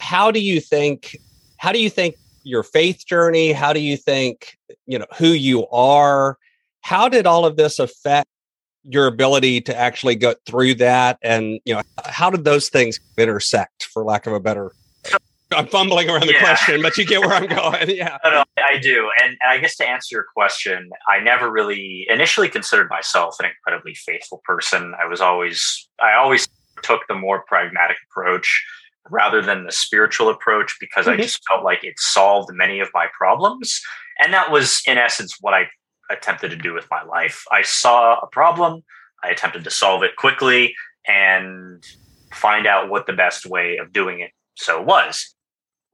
how 0.00 0.32
do 0.32 0.40
you 0.40 0.60
think 0.60 1.16
how 1.58 1.70
do 1.70 1.80
you 1.80 1.88
think 1.88 2.16
your 2.42 2.64
faith 2.64 3.06
journey, 3.06 3.52
how 3.52 3.72
do 3.72 3.78
you 3.78 3.96
think, 3.96 4.58
you 4.84 4.98
know, 4.98 5.06
who 5.16 5.28
you 5.28 5.68
are, 5.68 6.38
how 6.80 7.08
did 7.08 7.24
all 7.24 7.46
of 7.46 7.54
this 7.54 7.78
affect 7.78 8.28
your 8.84 9.06
ability 9.06 9.60
to 9.62 9.76
actually 9.76 10.14
go 10.14 10.34
through 10.46 10.74
that 10.74 11.18
and 11.22 11.60
you 11.64 11.74
know 11.74 11.82
how 12.04 12.30
did 12.30 12.44
those 12.44 12.68
things 12.68 13.00
intersect 13.16 13.84
for 13.84 14.04
lack 14.04 14.26
of 14.26 14.32
a 14.32 14.40
better 14.40 14.72
i'm 15.52 15.66
fumbling 15.66 16.08
around 16.10 16.26
the 16.26 16.32
yeah. 16.32 16.40
question 16.40 16.82
but 16.82 16.96
you 16.96 17.04
get 17.04 17.20
where 17.20 17.32
i'm 17.32 17.46
going 17.48 17.90
yeah 17.90 18.18
no, 18.24 18.30
no, 18.30 18.44
i 18.70 18.78
do 18.78 19.10
and, 19.22 19.30
and 19.30 19.50
i 19.50 19.58
guess 19.58 19.76
to 19.76 19.88
answer 19.88 20.16
your 20.16 20.26
question 20.34 20.90
i 21.08 21.18
never 21.18 21.50
really 21.50 22.06
initially 22.10 22.48
considered 22.48 22.88
myself 22.90 23.36
an 23.40 23.46
incredibly 23.46 23.94
faithful 23.94 24.42
person 24.44 24.94
i 25.02 25.06
was 25.06 25.20
always 25.20 25.88
i 26.00 26.14
always 26.14 26.46
took 26.82 27.00
the 27.08 27.14
more 27.14 27.42
pragmatic 27.46 27.96
approach 28.10 28.64
rather 29.10 29.40
than 29.40 29.64
the 29.64 29.72
spiritual 29.72 30.28
approach 30.28 30.76
because 30.78 31.06
mm-hmm. 31.06 31.18
i 31.18 31.22
just 31.22 31.40
felt 31.48 31.64
like 31.64 31.82
it 31.84 31.94
solved 31.98 32.50
many 32.52 32.80
of 32.80 32.88
my 32.92 33.06
problems 33.16 33.80
and 34.20 34.32
that 34.32 34.50
was 34.50 34.82
in 34.86 34.98
essence 34.98 35.36
what 35.40 35.54
i 35.54 35.66
attempted 36.10 36.50
to 36.50 36.56
do 36.56 36.74
with 36.74 36.86
my 36.90 37.02
life. 37.02 37.44
I 37.50 37.62
saw 37.62 38.18
a 38.20 38.26
problem, 38.26 38.82
I 39.22 39.30
attempted 39.30 39.64
to 39.64 39.70
solve 39.70 40.02
it 40.02 40.16
quickly 40.16 40.74
and 41.06 41.84
find 42.32 42.66
out 42.66 42.88
what 42.88 43.06
the 43.06 43.12
best 43.12 43.46
way 43.46 43.76
of 43.78 43.92
doing 43.92 44.20
it 44.20 44.30
so 44.56 44.80
was. 44.80 45.34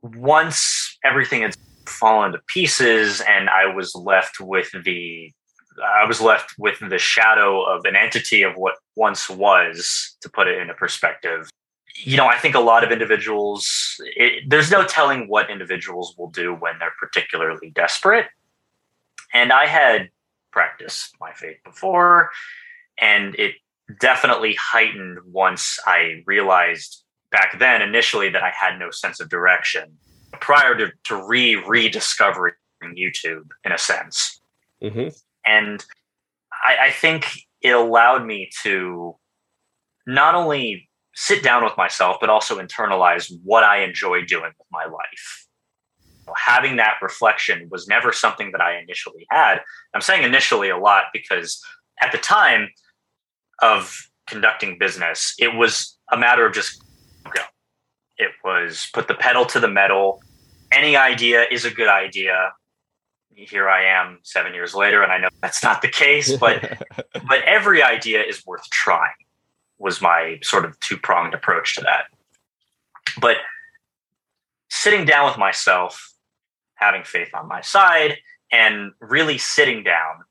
Once 0.02 0.99
everything 1.05 1.43
had 1.43 1.57
fallen 1.87 2.33
to 2.33 2.38
pieces 2.47 3.21
and 3.29 3.50
I 3.50 3.67
was 3.67 3.95
left 3.95 4.40
with 4.40 4.71
the 4.85 5.33
I 5.83 6.05
was 6.05 6.21
left 6.21 6.55
with 6.59 6.79
the 6.81 6.99
shadow 6.99 7.62
of 7.62 7.85
an 7.85 7.97
entity 7.97 8.43
of 8.43 8.55
what 8.57 8.75
once 8.97 9.31
was, 9.31 10.17
to 10.21 10.29
put 10.29 10.47
it 10.47 10.59
into 10.59 10.75
perspective. 10.75 11.49
You 11.95 12.17
know, 12.17 12.26
I 12.26 12.37
think 12.37 12.55
a 12.55 12.61
lot 12.61 12.85
of 12.85 12.90
individuals, 12.90 13.97
it, 14.17 14.45
there's 14.49 14.71
no 14.71 14.85
telling 14.85 15.29
what 15.29 15.49
individuals 15.49 16.14
will 16.19 16.31
do 16.31 16.55
when 16.55 16.79
they're 16.79 16.93
particularly 16.99 17.71
desperate. 17.71 18.26
And 19.32 19.52
I 19.52 19.66
had 19.66 20.10
practiced 20.52 21.14
my 21.20 21.32
faith 21.32 21.58
before, 21.64 22.30
and 23.00 23.34
it 23.37 23.54
definitely 24.00 24.56
heightened 24.58 25.18
once 25.26 25.78
I 25.87 26.22
realized 26.26 27.04
back 27.30 27.58
then 27.58 27.82
initially 27.82 28.28
that 28.30 28.42
I 28.42 28.50
had 28.50 28.78
no 28.78 28.90
sense 28.90 29.20
of 29.20 29.28
direction 29.28 29.96
prior 30.40 30.76
to, 30.76 30.90
to 31.04 31.26
re 31.26 31.56
rediscovering 31.56 32.54
YouTube 32.84 33.49
in 33.64 33.72
a 33.72 33.78
sense. 33.78 34.40
Mm-hmm. 34.82 35.08
And 35.46 35.84
I, 36.64 36.87
I 36.87 36.90
think 36.90 37.26
it 37.62 37.70
allowed 37.70 38.26
me 38.26 38.50
to 38.62 39.16
not 40.06 40.34
only 40.34 40.88
sit 41.14 41.42
down 41.42 41.64
with 41.64 41.76
myself, 41.76 42.16
but 42.20 42.30
also 42.30 42.58
internalize 42.58 43.32
what 43.44 43.62
I 43.64 43.82
enjoy 43.82 44.25
doing 44.25 44.52
with 44.58 44.66
my 44.70 44.84
life 44.84 45.49
having 46.37 46.76
that 46.76 46.94
reflection 47.02 47.68
was 47.70 47.88
never 47.88 48.12
something 48.12 48.52
that 48.52 48.60
I 48.60 48.78
initially 48.78 49.26
had. 49.30 49.60
I'm 49.94 50.00
saying 50.00 50.25
initially 50.25 50.68
a 50.68 50.78
lot 50.78 51.04
because 51.12 51.62
at 52.00 52.12
the 52.12 52.18
time 52.18 52.70
of 53.62 54.10
conducting 54.26 54.78
business, 54.78 55.34
it 55.38 55.54
was 55.54 55.96
a 56.10 56.16
matter 56.16 56.46
of 56.46 56.54
just 56.54 56.82
go. 57.25 57.42
It 58.16 58.30
was 58.44 58.88
put 58.92 59.08
the 59.08 59.14
pedal 59.14 59.44
to 59.46 59.60
the 59.60 59.68
metal. 59.68 60.22
Any 60.72 60.96
idea 60.96 61.44
is 61.50 61.64
a 61.64 61.70
good 61.70 61.88
idea. 61.88 62.52
Here 63.34 63.68
I 63.68 63.84
am 63.84 64.18
seven 64.22 64.52
years 64.52 64.75
later, 64.75 65.02
and 65.02 65.10
I 65.10 65.18
know 65.18 65.28
that's 65.40 65.62
not 65.62 65.80
the 65.80 65.88
case, 65.88 66.37
but 66.37 66.82
but 67.26 67.42
every 67.46 67.82
idea 67.82 68.22
is 68.22 68.44
worth 68.44 68.68
trying 68.70 69.14
was 69.78 70.02
my 70.02 70.38
sort 70.42 70.66
of 70.66 70.78
two 70.80 70.99
pronged 70.99 71.32
approach 71.32 71.75
to 71.76 71.80
that. 71.80 72.04
But 73.18 73.38
sitting 74.68 75.04
down 75.04 75.26
with 75.26 75.38
myself 75.38 76.10
having 76.80 77.04
faith 77.04 77.30
on 77.34 77.46
my 77.46 77.60
side 77.60 78.16
and 78.50 78.92
really 79.00 79.38
sitting 79.38 79.84
down 79.84 80.25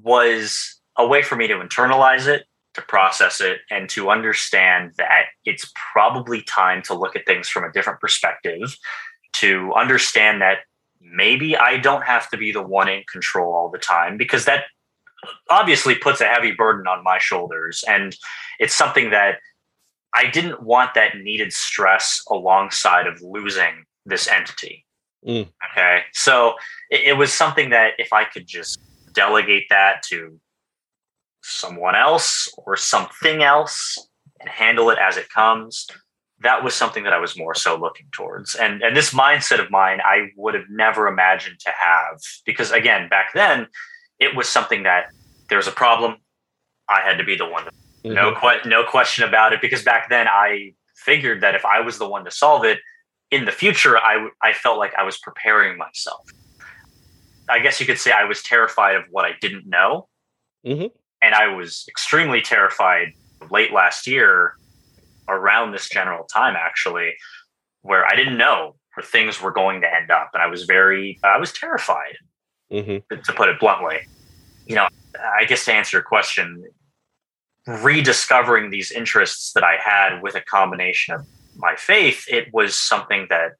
was 0.00 0.80
a 0.96 1.06
way 1.06 1.22
for 1.22 1.36
me 1.36 1.46
to 1.48 1.54
internalize 1.54 2.26
it, 2.26 2.44
to 2.74 2.82
process 2.82 3.40
it, 3.40 3.58
and 3.70 3.88
to 3.90 4.10
understand 4.10 4.92
that 4.96 5.24
it's 5.44 5.70
probably 5.92 6.42
time 6.42 6.82
to 6.82 6.94
look 6.94 7.16
at 7.16 7.26
things 7.26 7.48
from 7.48 7.64
a 7.64 7.72
different 7.72 8.00
perspective, 8.00 8.76
to 9.34 9.72
understand 9.74 10.40
that 10.40 10.58
maybe 11.00 11.56
I 11.56 11.78
don't 11.78 12.04
have 12.04 12.30
to 12.30 12.36
be 12.36 12.52
the 12.52 12.62
one 12.62 12.88
in 12.88 13.02
control 13.10 13.54
all 13.54 13.70
the 13.70 13.78
time 13.78 14.16
because 14.16 14.44
that 14.44 14.64
obviously 15.50 15.94
puts 15.94 16.20
a 16.20 16.26
heavy 16.26 16.52
burden 16.52 16.86
on 16.86 17.04
my 17.04 17.18
shoulders. 17.18 17.84
And 17.86 18.16
it's 18.58 18.74
something 18.74 19.10
that 19.10 19.38
I 20.14 20.30
didn't 20.30 20.62
want 20.62 20.94
that 20.94 21.16
needed 21.16 21.52
stress 21.52 22.22
alongside 22.30 23.06
of 23.06 23.20
losing 23.22 23.84
this 24.04 24.28
entity. 24.28 24.84
Mm. 25.26 25.48
Okay. 25.72 26.02
So 26.12 26.54
it, 26.90 27.02
it 27.08 27.12
was 27.14 27.32
something 27.32 27.70
that 27.70 27.92
if 27.98 28.12
I 28.12 28.24
could 28.24 28.46
just 28.46 28.80
delegate 29.12 29.66
that 29.70 30.02
to 30.08 30.40
someone 31.42 31.94
else 31.94 32.52
or 32.58 32.76
something 32.76 33.42
else 33.42 34.08
and 34.40 34.48
handle 34.48 34.90
it 34.90 34.98
as 34.98 35.16
it 35.16 35.28
comes, 35.28 35.86
that 36.42 36.64
was 36.64 36.74
something 36.74 37.04
that 37.04 37.12
I 37.12 37.18
was 37.18 37.38
more 37.38 37.54
so 37.54 37.76
looking 37.76 38.06
towards. 38.12 38.54
And 38.54 38.82
and 38.82 38.96
this 38.96 39.12
mindset 39.12 39.60
of 39.60 39.70
mine, 39.70 40.00
I 40.04 40.28
would 40.36 40.54
have 40.54 40.68
never 40.68 41.06
imagined 41.06 41.60
to 41.60 41.70
have 41.70 42.20
because 42.44 42.70
again, 42.70 43.08
back 43.08 43.32
then, 43.34 43.68
it 44.18 44.34
was 44.36 44.48
something 44.48 44.82
that 44.82 45.06
there's 45.48 45.68
a 45.68 45.72
problem. 45.72 46.16
I 46.88 47.00
had 47.00 47.18
to 47.18 47.24
be 47.24 47.36
the 47.36 47.46
one. 47.46 47.64
To, 47.64 47.70
mm-hmm. 47.70 48.14
No 48.14 48.34
que- 48.34 48.68
no 48.68 48.84
question 48.84 49.24
about 49.24 49.52
it. 49.52 49.60
Because 49.60 49.82
back 49.82 50.08
then, 50.10 50.26
I 50.28 50.74
figured 50.96 51.42
that 51.42 51.54
if 51.54 51.64
I 51.64 51.80
was 51.80 51.98
the 51.98 52.08
one 52.08 52.24
to 52.24 52.30
solve 52.30 52.64
it, 52.64 52.78
in 53.32 53.46
the 53.46 53.50
future, 53.50 53.98
I, 53.98 54.28
I 54.42 54.52
felt 54.52 54.78
like 54.78 54.94
I 54.94 55.02
was 55.02 55.18
preparing 55.18 55.76
myself. 55.78 56.30
I 57.48 57.58
guess 57.58 57.80
you 57.80 57.86
could 57.86 57.98
say 57.98 58.12
I 58.12 58.24
was 58.24 58.42
terrified 58.42 58.94
of 58.94 59.04
what 59.10 59.24
I 59.24 59.32
didn't 59.40 59.66
know. 59.66 60.08
Mm-hmm. 60.64 60.86
And 61.22 61.34
I 61.34 61.48
was 61.48 61.84
extremely 61.88 62.42
terrified 62.42 63.14
late 63.50 63.72
last 63.72 64.06
year, 64.06 64.54
around 65.28 65.72
this 65.72 65.88
general 65.88 66.24
time, 66.24 66.56
actually, 66.56 67.14
where 67.80 68.04
I 68.06 68.14
didn't 68.14 68.36
know 68.36 68.76
where 68.94 69.04
things 69.04 69.40
were 69.40 69.50
going 69.50 69.80
to 69.80 69.92
end 69.92 70.10
up. 70.10 70.30
And 70.34 70.42
I 70.42 70.46
was 70.46 70.64
very, 70.64 71.18
I 71.24 71.38
was 71.38 71.52
terrified, 71.52 72.16
mm-hmm. 72.70 73.14
to 73.14 73.32
put 73.32 73.48
it 73.48 73.58
bluntly. 73.58 74.00
You 74.66 74.76
know, 74.76 74.88
I 75.18 75.44
guess 75.46 75.64
to 75.64 75.72
answer 75.72 75.96
your 75.96 76.04
question, 76.04 76.64
rediscovering 77.66 78.70
these 78.70 78.92
interests 78.92 79.52
that 79.54 79.64
I 79.64 79.76
had 79.82 80.20
with 80.22 80.34
a 80.34 80.42
combination 80.42 81.14
of 81.14 81.26
my 81.62 81.76
faith, 81.76 82.26
it 82.28 82.52
was 82.52 82.78
something 82.78 83.28
that 83.30 83.52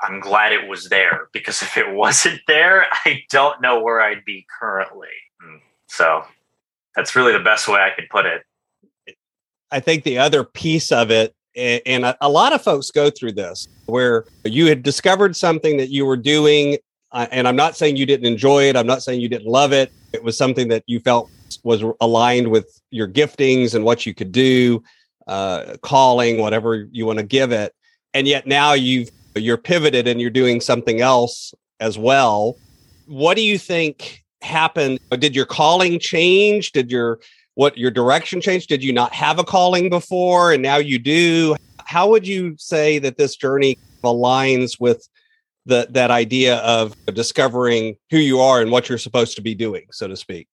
I'm 0.00 0.18
glad 0.18 0.52
it 0.52 0.66
was 0.66 0.88
there 0.88 1.28
because 1.32 1.62
if 1.62 1.76
it 1.76 1.90
wasn't 1.94 2.40
there, 2.48 2.86
I 3.04 3.22
don't 3.30 3.60
know 3.60 3.80
where 3.80 4.00
I'd 4.00 4.24
be 4.24 4.46
currently. 4.58 5.08
Hmm. 5.40 5.56
So 5.86 6.24
that's 6.96 7.14
really 7.14 7.32
the 7.32 7.40
best 7.40 7.68
way 7.68 7.80
I 7.80 7.90
could 7.94 8.08
put 8.08 8.26
it. 8.26 8.42
I 9.70 9.78
think 9.78 10.02
the 10.02 10.18
other 10.18 10.42
piece 10.42 10.90
of 10.90 11.10
it, 11.10 11.34
and 11.54 12.16
a 12.20 12.28
lot 12.28 12.52
of 12.52 12.62
folks 12.62 12.90
go 12.90 13.10
through 13.10 13.32
this, 13.32 13.68
where 13.86 14.24
you 14.44 14.66
had 14.66 14.82
discovered 14.82 15.36
something 15.36 15.76
that 15.76 15.90
you 15.90 16.06
were 16.06 16.16
doing. 16.16 16.78
Uh, 17.12 17.26
and 17.30 17.46
I'm 17.46 17.56
not 17.56 17.76
saying 17.76 17.96
you 17.96 18.06
didn't 18.06 18.26
enjoy 18.26 18.64
it. 18.64 18.76
I'm 18.76 18.86
not 18.86 19.02
saying 19.02 19.20
you 19.20 19.28
didn't 19.28 19.48
love 19.48 19.72
it. 19.72 19.92
It 20.12 20.24
was 20.24 20.36
something 20.36 20.68
that 20.68 20.84
you 20.86 21.00
felt 21.00 21.30
was 21.62 21.84
aligned 22.00 22.48
with 22.48 22.80
your 22.90 23.08
giftings 23.08 23.74
and 23.74 23.84
what 23.84 24.06
you 24.06 24.14
could 24.14 24.32
do, 24.32 24.82
uh, 25.30 25.76
calling, 25.82 26.38
whatever 26.38 26.88
you 26.90 27.06
want 27.06 27.20
to 27.20 27.24
give 27.24 27.52
it. 27.52 27.72
And 28.12 28.26
yet 28.26 28.46
now 28.46 28.72
you've 28.72 29.10
you're 29.36 29.56
pivoted 29.56 30.08
and 30.08 30.20
you're 30.20 30.28
doing 30.28 30.60
something 30.60 31.00
else 31.00 31.54
as 31.78 31.96
well. 31.96 32.56
What 33.06 33.36
do 33.36 33.42
you 33.42 33.56
think 33.56 34.24
happened? 34.42 34.98
Did 35.18 35.36
your 35.36 35.46
calling 35.46 36.00
change? 36.00 36.72
Did 36.72 36.90
your 36.90 37.20
what 37.54 37.78
your 37.78 37.92
direction 37.92 38.40
change? 38.40 38.66
Did 38.66 38.82
you 38.82 38.92
not 38.92 39.12
have 39.12 39.38
a 39.38 39.44
calling 39.44 39.88
before 39.88 40.52
and 40.52 40.62
now 40.62 40.76
you 40.76 40.98
do? 40.98 41.54
How 41.84 42.08
would 42.08 42.26
you 42.26 42.56
say 42.58 42.98
that 42.98 43.16
this 43.16 43.36
journey 43.36 43.78
aligns 44.02 44.80
with 44.80 45.08
the, 45.66 45.86
that 45.90 46.10
idea 46.10 46.56
of 46.58 46.96
discovering 47.06 47.96
who 48.10 48.18
you 48.18 48.40
are 48.40 48.60
and 48.60 48.72
what 48.72 48.88
you're 48.88 48.98
supposed 48.98 49.36
to 49.36 49.42
be 49.42 49.54
doing, 49.54 49.86
so 49.92 50.08
to 50.08 50.16
speak? 50.16 50.48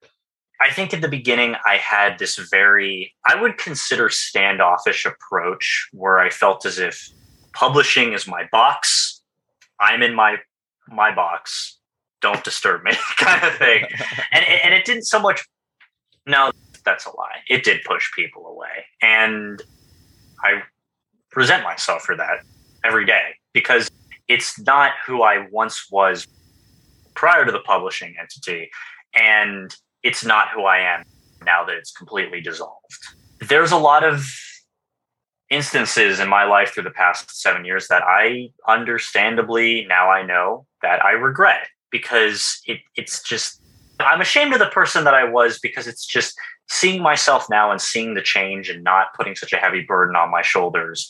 I 0.59 0.71
think 0.71 0.93
at 0.93 1.01
the 1.01 1.07
beginning, 1.07 1.55
I 1.65 1.75
had 1.77 2.17
this 2.17 2.37
very, 2.49 3.13
I 3.25 3.39
would 3.39 3.57
consider 3.57 4.09
standoffish 4.09 5.05
approach 5.05 5.87
where 5.93 6.17
I 6.19 6.29
felt 6.29 6.65
as 6.65 6.79
if 6.79 7.09
publishing 7.53 8.13
is 8.13 8.27
my 8.27 8.47
box. 8.51 9.21
I'm 9.79 10.01
in 10.01 10.15
my 10.15 10.37
my 10.87 11.13
box. 11.13 11.77
Don't 12.21 12.43
disturb 12.43 12.83
me, 12.83 12.93
kind 13.17 13.43
of 13.43 13.53
thing. 13.55 13.85
and 14.31 14.45
and 14.45 14.73
it 14.73 14.85
didn't 14.85 15.05
so 15.05 15.19
much. 15.19 15.45
No, 16.25 16.51
that's 16.83 17.05
a 17.05 17.15
lie. 17.15 17.37
It 17.47 17.63
did 17.63 17.83
push 17.83 18.11
people 18.13 18.47
away, 18.47 18.85
and 19.01 19.61
I 20.43 20.63
resent 21.35 21.63
myself 21.63 22.01
for 22.01 22.15
that 22.15 22.39
every 22.83 23.05
day 23.05 23.35
because 23.53 23.89
it's 24.27 24.59
not 24.59 24.93
who 25.05 25.21
I 25.21 25.47
once 25.51 25.91
was 25.91 26.27
prior 27.13 27.45
to 27.45 27.51
the 27.51 27.59
publishing 27.59 28.15
entity, 28.19 28.69
and 29.13 29.75
it's 30.07 30.23
not 30.23 30.47
who 30.55 30.63
I 30.63 30.79
am 30.79 31.03
now 31.45 31.65
that 31.65 31.75
it's 31.75 31.91
completely 31.91 32.39
dissolved. 32.39 32.97
There's 33.41 33.73
a 33.73 33.77
lot 33.77 34.05
of 34.05 34.25
instances 35.49 36.21
in 36.21 36.29
my 36.29 36.45
life 36.45 36.73
through 36.73 36.83
the 36.83 36.91
past 36.91 37.41
seven 37.41 37.65
years 37.65 37.89
that 37.89 38.03
I 38.03 38.51
understandably 38.67 39.85
now 39.87 40.09
I 40.09 40.23
know 40.23 40.65
that 40.81 41.03
I 41.03 41.11
regret 41.11 41.67
because 41.91 42.61
it, 42.65 42.79
it's 42.95 43.21
just 43.21 43.61
I'm 43.99 44.21
ashamed 44.21 44.53
of 44.53 44.59
the 44.59 44.67
person 44.67 45.03
that 45.03 45.13
I 45.13 45.25
was 45.25 45.59
because 45.59 45.87
it's 45.87 46.05
just 46.05 46.37
seeing 46.69 47.01
myself 47.01 47.47
now 47.49 47.71
and 47.71 47.81
seeing 47.81 48.13
the 48.13 48.21
change 48.21 48.69
and 48.69 48.83
not 48.83 49.13
putting 49.13 49.35
such 49.35 49.51
a 49.51 49.57
heavy 49.57 49.81
burden 49.81 50.15
on 50.15 50.31
my 50.31 50.41
shoulders. 50.41 51.09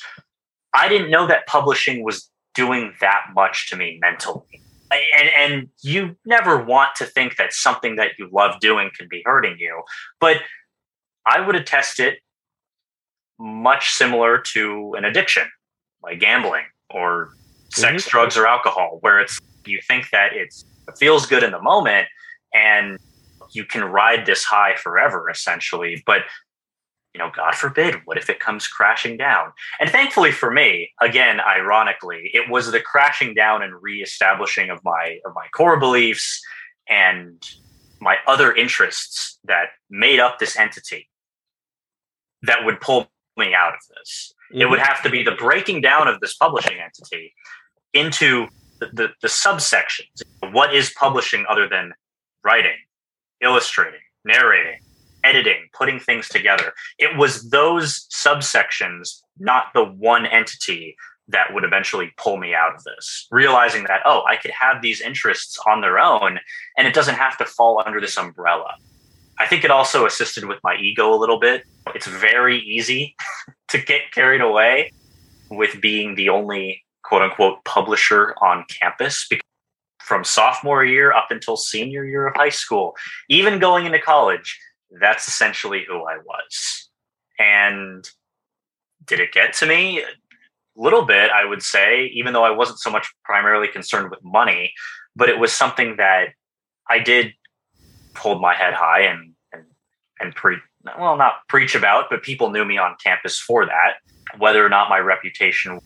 I 0.74 0.88
didn't 0.90 1.12
know 1.12 1.28
that 1.28 1.46
publishing 1.46 2.04
was 2.04 2.30
doing 2.56 2.94
that 3.02 3.26
much 3.36 3.70
to 3.70 3.76
me 3.76 4.00
mentally. 4.02 4.62
And, 4.92 5.30
and 5.36 5.70
you 5.82 6.16
never 6.26 6.64
want 6.64 6.96
to 6.96 7.06
think 7.06 7.36
that 7.38 7.54
something 7.54 7.98
that 7.98 8.12
you 8.18 8.30
love 8.32 8.60
doing 8.60 8.90
can 8.98 9.08
be 9.10 9.22
hurting 9.26 9.58
you. 9.60 9.82
But 10.20 10.38
I 11.26 11.42
would 11.42 11.56
attest 11.56 12.00
it 12.00 12.20
much 13.40 13.92
similar 13.92 14.40
to 14.40 14.94
an 14.98 15.06
addiction 15.06 15.48
like 16.02 16.20
gambling 16.20 16.64
or 16.90 17.30
sex, 17.70 18.04
mm-hmm. 18.04 18.10
drugs, 18.10 18.38
or 18.38 18.48
alcohol, 18.48 18.98
where 19.02 19.20
it's 19.20 19.40
you 19.66 19.80
think 19.88 20.10
that 20.12 20.34
it's 20.34 20.66
it 20.88 20.98
feels 20.98 21.26
good 21.26 21.44
in 21.44 21.52
the 21.52 21.62
moment 21.62 22.08
and 22.54 22.98
you 23.52 23.66
can 23.66 23.84
ride 23.84 24.26
this 24.26 24.44
high 24.44 24.76
forever 24.76 25.30
essentially 25.30 26.02
but 26.06 26.22
you 27.18 27.24
know 27.24 27.32
god 27.36 27.56
forbid 27.56 27.96
what 28.06 28.18
if 28.18 28.30
it 28.30 28.40
comes 28.40 28.68
crashing 28.68 29.18
down 29.18 29.52
and 29.80 29.90
thankfully 29.90 30.32
for 30.32 30.52
me 30.52 30.92
again 31.02 31.40
ironically 31.40 32.30
it 32.32 32.48
was 32.48 32.72
the 32.72 32.80
crashing 32.80 33.34
down 33.34 33.64
and 33.64 33.74
reestablishing 33.82 34.70
of 34.70 34.80
my 34.84 35.18
of 35.26 35.34
my 35.34 35.48
core 35.56 35.80
beliefs 35.80 36.40
and 36.88 37.44
my 38.00 38.18
other 38.28 38.54
interests 38.54 39.40
that 39.46 39.70
made 39.90 40.20
up 40.20 40.38
this 40.38 40.58
entity 40.58 41.10
that 42.44 42.64
would 42.64 42.80
pull 42.80 43.08
me 43.36 43.54
out 43.56 43.74
of 43.74 43.80
this. 43.98 44.34
Mm-hmm. 44.52 44.62
It 44.62 44.70
would 44.70 44.80
have 44.80 45.02
to 45.04 45.10
be 45.10 45.24
the 45.24 45.32
breaking 45.32 45.82
down 45.82 46.08
of 46.08 46.20
this 46.20 46.36
publishing 46.36 46.78
entity 46.80 47.34
into 47.94 48.48
the, 48.80 48.88
the, 48.94 49.08
the 49.22 49.28
subsections. 49.28 50.22
What 50.52 50.74
is 50.74 50.94
publishing 50.98 51.46
other 51.50 51.68
than 51.68 51.94
writing, 52.44 52.78
illustrating, 53.42 54.00
narrating, 54.24 54.80
editing, 55.28 55.68
putting 55.74 56.00
things 56.00 56.30
together? 56.30 56.74
It 56.98 57.18
was 57.18 57.50
those 57.50 58.08
subsections, 58.14 59.22
not 59.40 59.66
the 59.74 59.84
one 59.84 60.26
entity 60.26 60.96
that 61.30 61.54
would 61.54 61.64
eventually 61.64 62.14
pull 62.18 62.38
me 62.38 62.54
out 62.54 62.74
of 62.74 62.84
this. 62.84 63.28
Realizing 63.32 63.84
that, 63.86 64.02
oh, 64.06 64.24
I 64.28 64.38
could 64.38 64.52
have 64.52 64.82
these 64.82 65.02
interests 65.02 65.60
on 65.68 65.82
their 65.82 66.00
own 66.00 66.40
and 66.78 66.88
it 66.88 66.94
doesn't 66.94 67.16
have 67.16 67.38
to 67.38 67.46
fall 67.46 67.84
under 67.86 68.00
this 68.00 68.18
umbrella. 68.18 68.74
I 69.40 69.46
think 69.46 69.64
it 69.64 69.72
also 69.72 70.06
assisted 70.06 70.46
with 70.46 70.60
my 70.64 70.76
ego 70.76 71.14
a 71.14 71.18
little 71.18 71.40
bit. 71.40 71.64
It's 71.94 72.08
very 72.08 72.60
easy 72.60 73.16
to 73.70 73.78
get 73.78 74.12
carried 74.12 74.42
away 74.42 74.92
with 75.50 75.80
being 75.82 76.16
the 76.16 76.30
only 76.30 76.84
quote 77.04 77.22
unquote 77.22 77.64
publisher 77.64 78.36
on 78.42 78.66
campus 78.70 79.28
from 80.00 80.24
sophomore 80.24 80.86
year 80.86 81.12
up 81.12 81.28
until 81.30 81.58
senior 81.58 82.06
year 82.06 82.28
of 82.28 82.36
high 82.36 82.50
school, 82.50 82.96
even 83.30 83.60
going 83.60 83.86
into 83.86 84.00
college, 84.00 84.58
that's 84.92 85.28
essentially 85.28 85.86
who 85.88 86.04
I 86.06 86.18
was. 86.18 86.90
And 87.40 88.08
did 89.06 89.20
it 89.20 89.32
get 89.32 89.54
to 89.54 89.66
me? 89.66 90.02
A 90.02 90.06
little 90.76 91.06
bit, 91.06 91.32
I 91.32 91.46
would 91.46 91.64
say, 91.64 92.06
even 92.14 92.34
though 92.34 92.44
I 92.44 92.52
wasn't 92.52 92.80
so 92.80 92.92
much 92.92 93.12
primarily 93.24 93.68
concerned 93.68 94.10
with 94.10 94.24
money, 94.24 94.74
but 95.16 95.30
it 95.30 95.40
was 95.40 95.52
something 95.52 95.98
that 95.98 96.30
I 96.90 97.00
did 97.00 97.34
hold 98.16 98.42
my 98.42 98.54
head 98.54 98.74
high 98.74 99.02
and 99.02 99.34
and 99.54 99.64
and 100.20 100.36
pre 100.36 100.58
well 100.98 101.18
not 101.18 101.48
preach 101.50 101.76
about, 101.76 102.06
but 102.10 102.24
people 102.24 102.52
knew 102.52 102.66
me 102.66 102.78
on 102.78 102.96
campus 103.04 103.40
for 103.40 103.66
that. 103.66 103.96
Whether 104.38 104.66
or 104.66 104.70
not 104.70 104.90
my 104.90 105.00
reputation 105.00 105.80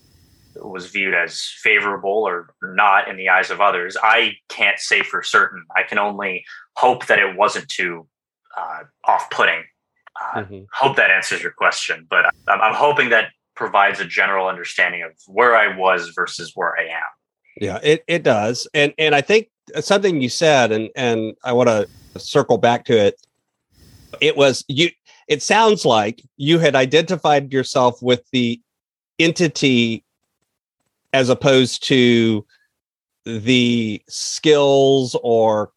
was 0.56 0.88
viewed 0.88 1.14
as 1.14 1.42
favorable 1.62 2.28
or 2.28 2.54
not 2.62 3.08
in 3.08 3.16
the 3.18 3.30
eyes 3.30 3.50
of 3.50 3.62
others, 3.62 3.96
I 4.02 4.34
can't 4.50 4.80
say 4.80 5.02
for 5.02 5.24
certain. 5.24 5.66
I 5.76 5.84
can 5.84 5.98
only 5.98 6.44
hope 6.76 7.08
that 7.08 7.20
it 7.20 7.38
wasn't 7.38 7.70
too 7.70 8.08
uh, 8.58 8.80
off-putting. 9.06 9.64
Uh, 10.20 10.42
mm-hmm. 10.42 10.64
Hope 10.74 10.98
that 10.98 11.10
answers 11.10 11.42
your 11.42 11.52
question, 11.52 12.06
but 12.10 12.26
I'm, 12.48 12.62
I'm 12.62 12.74
hoping 12.74 13.10
that 13.10 13.30
provides 13.56 14.00
a 14.00 14.06
general 14.06 14.48
understanding 14.48 15.04
of 15.04 15.12
where 15.28 15.56
I 15.56 15.76
was 15.76 16.10
versus 16.10 16.52
where 16.56 16.78
I 16.78 16.84
am. 16.84 17.04
Yeah, 17.60 17.80
it, 17.84 18.04
it 18.08 18.24
does. 18.24 18.68
And 18.74 18.94
and 18.98 19.14
I 19.14 19.22
think 19.22 19.50
something 19.80 20.22
you 20.22 20.30
said, 20.30 20.72
and 20.72 20.90
and 20.96 21.36
I 21.44 21.54
want 21.54 21.70
to 21.70 21.88
circle 22.20 22.58
back 22.58 22.86
to 22.86 22.98
it. 22.98 23.16
It 24.20 24.36
was 24.36 24.66
you. 24.68 24.90
It 25.28 25.42
sounds 25.42 25.86
like 25.86 26.22
you 26.38 26.60
had 26.60 26.76
identified 26.76 27.54
yourself 27.54 28.02
with 28.02 28.24
the 28.32 28.62
entity 29.20 30.04
as 31.14 31.30
opposed 31.30 31.84
to 31.88 32.46
the 33.26 34.02
skills 34.10 35.16
or 35.24 35.72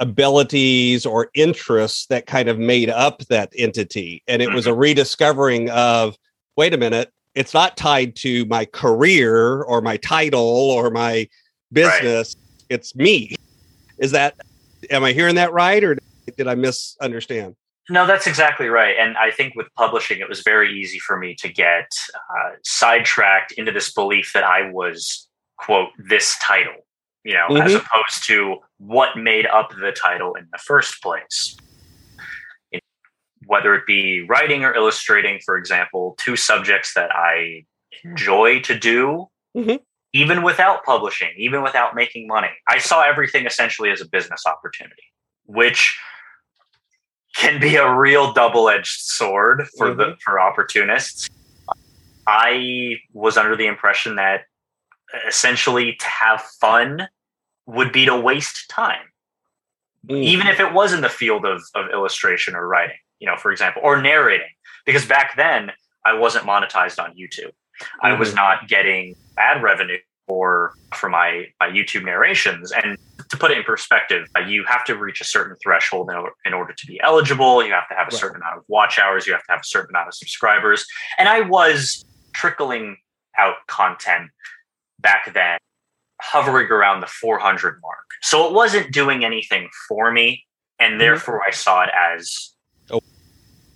abilities 0.00 1.04
or 1.04 1.30
interests 1.34 2.06
that 2.06 2.26
kind 2.26 2.48
of 2.48 2.58
made 2.58 2.90
up 2.90 3.20
that 3.26 3.52
entity. 3.56 4.22
And 4.28 4.40
it 4.40 4.52
was 4.52 4.66
a 4.66 4.70
mm-hmm. 4.70 4.80
rediscovering 4.80 5.70
of 5.70 6.16
wait 6.56 6.74
a 6.74 6.78
minute, 6.78 7.12
it's 7.34 7.54
not 7.54 7.76
tied 7.76 8.16
to 8.16 8.44
my 8.46 8.64
career 8.64 9.62
or 9.62 9.80
my 9.80 9.96
title 9.98 10.40
or 10.40 10.90
my 10.90 11.28
business. 11.72 12.34
Right. 12.36 12.76
It's 12.76 12.96
me. 12.96 13.36
Is 13.98 14.10
that 14.10 14.34
am 14.90 15.04
I 15.04 15.12
hearing 15.12 15.36
that 15.36 15.52
right, 15.52 15.82
or 15.82 15.96
did 16.36 16.48
I 16.48 16.54
misunderstand? 16.54 17.56
No, 17.90 18.06
that's 18.06 18.26
exactly 18.26 18.68
right. 18.68 18.96
And 18.98 19.16
I 19.16 19.30
think 19.30 19.54
with 19.54 19.66
publishing, 19.76 20.20
it 20.20 20.28
was 20.28 20.42
very 20.42 20.78
easy 20.78 20.98
for 20.98 21.16
me 21.16 21.34
to 21.36 21.48
get 21.48 21.90
uh, 22.14 22.50
sidetracked 22.62 23.52
into 23.52 23.72
this 23.72 23.92
belief 23.92 24.32
that 24.34 24.44
I 24.44 24.70
was, 24.70 25.26
quote, 25.56 25.88
this 25.96 26.36
title, 26.38 26.74
you 27.28 27.34
know, 27.34 27.48
mm-hmm. 27.50 27.66
as 27.66 27.74
opposed 27.74 28.20
to 28.26 28.56
what 28.78 29.10
made 29.18 29.46
up 29.46 29.70
the 29.70 29.92
title 29.92 30.34
in 30.34 30.46
the 30.50 30.58
first 30.58 31.02
place. 31.02 31.56
whether 33.46 33.74
it 33.74 33.86
be 33.86 34.26
writing 34.28 34.64
or 34.64 34.74
illustrating, 34.74 35.40
for 35.44 35.56
example, 35.56 36.14
two 36.18 36.36
subjects 36.36 36.92
that 36.94 37.10
I 37.14 37.64
enjoy 38.04 38.60
to 38.68 38.78
do, 38.78 39.28
mm-hmm 39.56 39.76
even 40.14 40.42
without 40.42 40.82
publishing, 40.84 41.28
even 41.36 41.62
without 41.62 41.94
making 41.94 42.26
money. 42.26 42.48
I 42.66 42.78
saw 42.78 43.02
everything 43.02 43.44
essentially 43.44 43.90
as 43.90 44.00
a 44.00 44.08
business 44.08 44.42
opportunity. 44.46 45.02
which 45.48 45.98
can 47.34 47.60
be 47.60 47.76
a 47.76 47.92
real 47.92 48.32
double-edged 48.32 49.00
sword 49.00 49.66
for 49.76 49.88
mm-hmm. 49.88 49.98
the 49.98 50.16
for 50.24 50.40
opportunists. 50.40 51.28
I 52.26 52.96
was 53.12 53.36
under 53.36 53.56
the 53.56 53.66
impression 53.66 54.16
that 54.16 54.42
essentially 55.26 55.94
to 55.94 56.06
have 56.06 56.42
fun 56.60 57.08
would 57.68 57.92
be 57.92 58.06
to 58.06 58.18
waste 58.18 58.68
time. 58.68 59.04
Mm. 60.08 60.24
Even 60.24 60.46
if 60.46 60.58
it 60.58 60.72
was 60.72 60.92
in 60.92 61.02
the 61.02 61.08
field 61.08 61.44
of, 61.44 61.62
of 61.74 61.90
illustration 61.92 62.56
or 62.56 62.66
writing, 62.66 62.96
you 63.20 63.26
know, 63.26 63.36
for 63.36 63.52
example, 63.52 63.82
or 63.84 64.00
narrating. 64.00 64.48
Because 64.86 65.04
back 65.04 65.36
then 65.36 65.70
I 66.04 66.14
wasn't 66.14 66.46
monetized 66.46 67.02
on 67.02 67.10
YouTube. 67.10 67.52
Mm-hmm. 67.52 68.06
I 68.06 68.18
was 68.18 68.30
mm-hmm. 68.30 68.36
not 68.36 68.68
getting 68.68 69.14
ad 69.36 69.62
revenue 69.62 69.98
for 70.26 70.72
for 70.94 71.10
my 71.10 71.46
my 71.60 71.68
YouTube 71.68 72.04
narrations. 72.04 72.72
And 72.72 72.96
to 73.28 73.36
put 73.36 73.50
it 73.50 73.58
in 73.58 73.64
perspective, 73.64 74.26
uh, 74.34 74.40
you 74.40 74.64
have 74.64 74.84
to 74.86 74.96
reach 74.96 75.20
a 75.20 75.24
certain 75.24 75.56
threshold 75.62 76.10
in 76.10 76.16
in 76.46 76.54
order 76.54 76.72
to 76.72 76.86
be 76.86 76.98
eligible. 77.02 77.62
You 77.62 77.72
have 77.72 77.88
to 77.88 77.94
have 77.94 78.08
a 78.08 78.12
certain 78.12 78.36
amount 78.36 78.58
of 78.58 78.64
watch 78.68 78.98
hours. 78.98 79.26
You 79.26 79.34
have 79.34 79.44
to 79.44 79.52
have 79.52 79.60
a 79.60 79.66
certain 79.66 79.94
amount 79.94 80.08
of 80.08 80.14
subscribers. 80.14 80.86
And 81.18 81.28
I 81.28 81.42
was 81.42 82.04
trickling 82.32 82.96
out 83.36 83.56
content 83.66 84.30
back 85.00 85.32
then, 85.34 85.58
hovering 86.20 86.68
around 86.68 87.00
the 87.00 87.06
400 87.06 87.80
mark. 87.80 87.98
So 88.22 88.46
it 88.46 88.52
wasn't 88.52 88.92
doing 88.92 89.24
anything 89.24 89.68
for 89.88 90.10
me. 90.10 90.44
And 90.78 90.92
mm-hmm. 90.92 91.00
therefore, 91.00 91.42
I 91.46 91.50
saw 91.50 91.82
it 91.82 91.90
as 91.96 92.54
a 92.90 93.00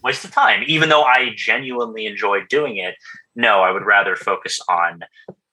waste 0.02 0.24
of 0.24 0.32
time. 0.32 0.64
Even 0.66 0.88
though 0.88 1.02
I 1.02 1.30
genuinely 1.36 2.06
enjoyed 2.06 2.48
doing 2.48 2.76
it, 2.76 2.96
no, 3.34 3.60
I 3.60 3.70
would 3.70 3.84
rather 3.84 4.16
focus 4.16 4.60
on 4.68 5.00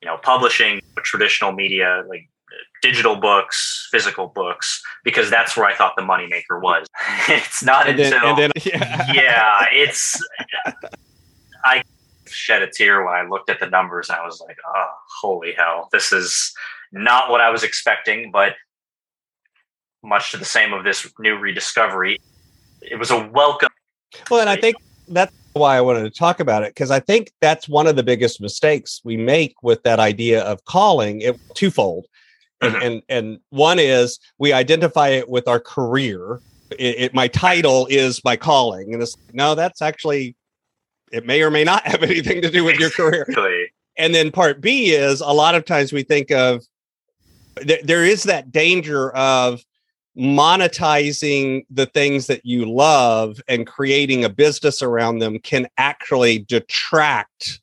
you 0.01 0.07
know 0.07 0.17
publishing 0.17 0.81
traditional 0.97 1.51
media 1.51 2.03
like 2.07 2.29
digital 2.81 3.15
books, 3.15 3.87
physical 3.91 4.27
books, 4.27 4.81
because 5.03 5.29
that's 5.29 5.55
where 5.57 5.65
I 5.65 5.75
thought 5.75 5.95
the 5.95 6.01
moneymaker 6.01 6.61
was. 6.61 6.87
it's 7.27 7.63
not 7.63 7.87
and 7.87 7.99
until 7.99 8.35
then, 8.35 8.51
then, 8.55 8.63
yeah. 8.65 9.13
yeah, 9.13 9.65
it's 9.71 10.21
I 11.63 11.83
shed 12.27 12.61
a 12.61 12.67
tear 12.67 13.03
when 13.05 13.13
I 13.13 13.27
looked 13.27 13.49
at 13.49 13.59
the 13.59 13.67
numbers 13.67 14.09
and 14.09 14.17
I 14.17 14.25
was 14.25 14.41
like, 14.45 14.57
oh, 14.65 14.87
holy 15.21 15.53
hell, 15.53 15.89
this 15.91 16.11
is 16.11 16.53
not 16.91 17.29
what 17.29 17.41
I 17.41 17.49
was 17.49 17.63
expecting, 17.63 18.31
but 18.31 18.53
much 20.03 20.31
to 20.31 20.37
the 20.37 20.45
same 20.45 20.73
of 20.73 20.83
this 20.83 21.07
new 21.19 21.35
rediscovery, 21.37 22.19
it 22.81 22.97
was 22.97 23.11
a 23.11 23.27
welcome. 23.27 23.69
Well, 24.29 24.41
and 24.41 24.49
I 24.49 24.55
think 24.55 24.77
that's 25.07 25.33
why 25.53 25.77
I 25.77 25.81
wanted 25.81 26.03
to 26.03 26.11
talk 26.11 26.39
about 26.39 26.63
it 26.63 26.73
because 26.73 26.91
I 26.91 26.99
think 26.99 27.31
that's 27.41 27.67
one 27.67 27.87
of 27.87 27.95
the 27.95 28.03
biggest 28.03 28.41
mistakes 28.41 29.01
we 29.03 29.17
make 29.17 29.55
with 29.61 29.83
that 29.83 29.99
idea 29.99 30.43
of 30.43 30.63
calling 30.65 31.21
it 31.21 31.39
twofold. 31.53 32.05
And, 32.61 32.73
mm-hmm. 32.73 32.85
and 32.85 33.01
and 33.09 33.39
one 33.49 33.79
is 33.79 34.19
we 34.37 34.51
identify 34.51 35.09
it 35.09 35.29
with 35.29 35.47
our 35.47 35.59
career. 35.59 36.41
It, 36.71 36.95
it, 36.99 37.13
my 37.13 37.27
title 37.27 37.87
is 37.89 38.23
my 38.23 38.35
calling, 38.35 38.93
and 38.93 39.01
it's 39.01 39.15
no, 39.31 39.55
that's 39.55 39.81
actually 39.81 40.35
it 41.11 41.25
may 41.25 41.41
or 41.41 41.49
may 41.49 41.63
not 41.63 41.85
have 41.87 42.03
anything 42.03 42.41
to 42.41 42.49
do 42.49 42.63
with 42.63 42.77
your 42.77 42.89
career. 42.89 43.25
And 43.97 44.15
then 44.15 44.31
part 44.31 44.61
B 44.61 44.91
is 44.91 45.21
a 45.21 45.31
lot 45.31 45.55
of 45.55 45.65
times 45.65 45.91
we 45.91 46.03
think 46.03 46.31
of 46.31 46.63
th- 47.59 47.83
there 47.83 48.05
is 48.05 48.23
that 48.23 48.51
danger 48.51 49.11
of 49.11 49.63
monetizing 50.17 51.65
the 51.69 51.85
things 51.85 52.27
that 52.27 52.45
you 52.45 52.65
love 52.65 53.41
and 53.47 53.65
creating 53.65 54.25
a 54.25 54.29
business 54.29 54.81
around 54.81 55.19
them 55.19 55.39
can 55.39 55.67
actually 55.77 56.39
detract 56.39 57.61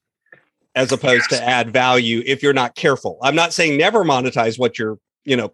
as 0.75 0.93
opposed 0.93 1.27
yes. 1.31 1.41
to 1.41 1.49
add 1.49 1.73
value 1.73 2.23
if 2.27 2.43
you're 2.43 2.53
not 2.53 2.75
careful. 2.75 3.19
I'm 3.23 3.35
not 3.35 3.53
saying 3.53 3.77
never 3.77 4.05
monetize 4.05 4.59
what 4.59 4.79
you're, 4.79 4.99
you 5.25 5.37
know, 5.37 5.51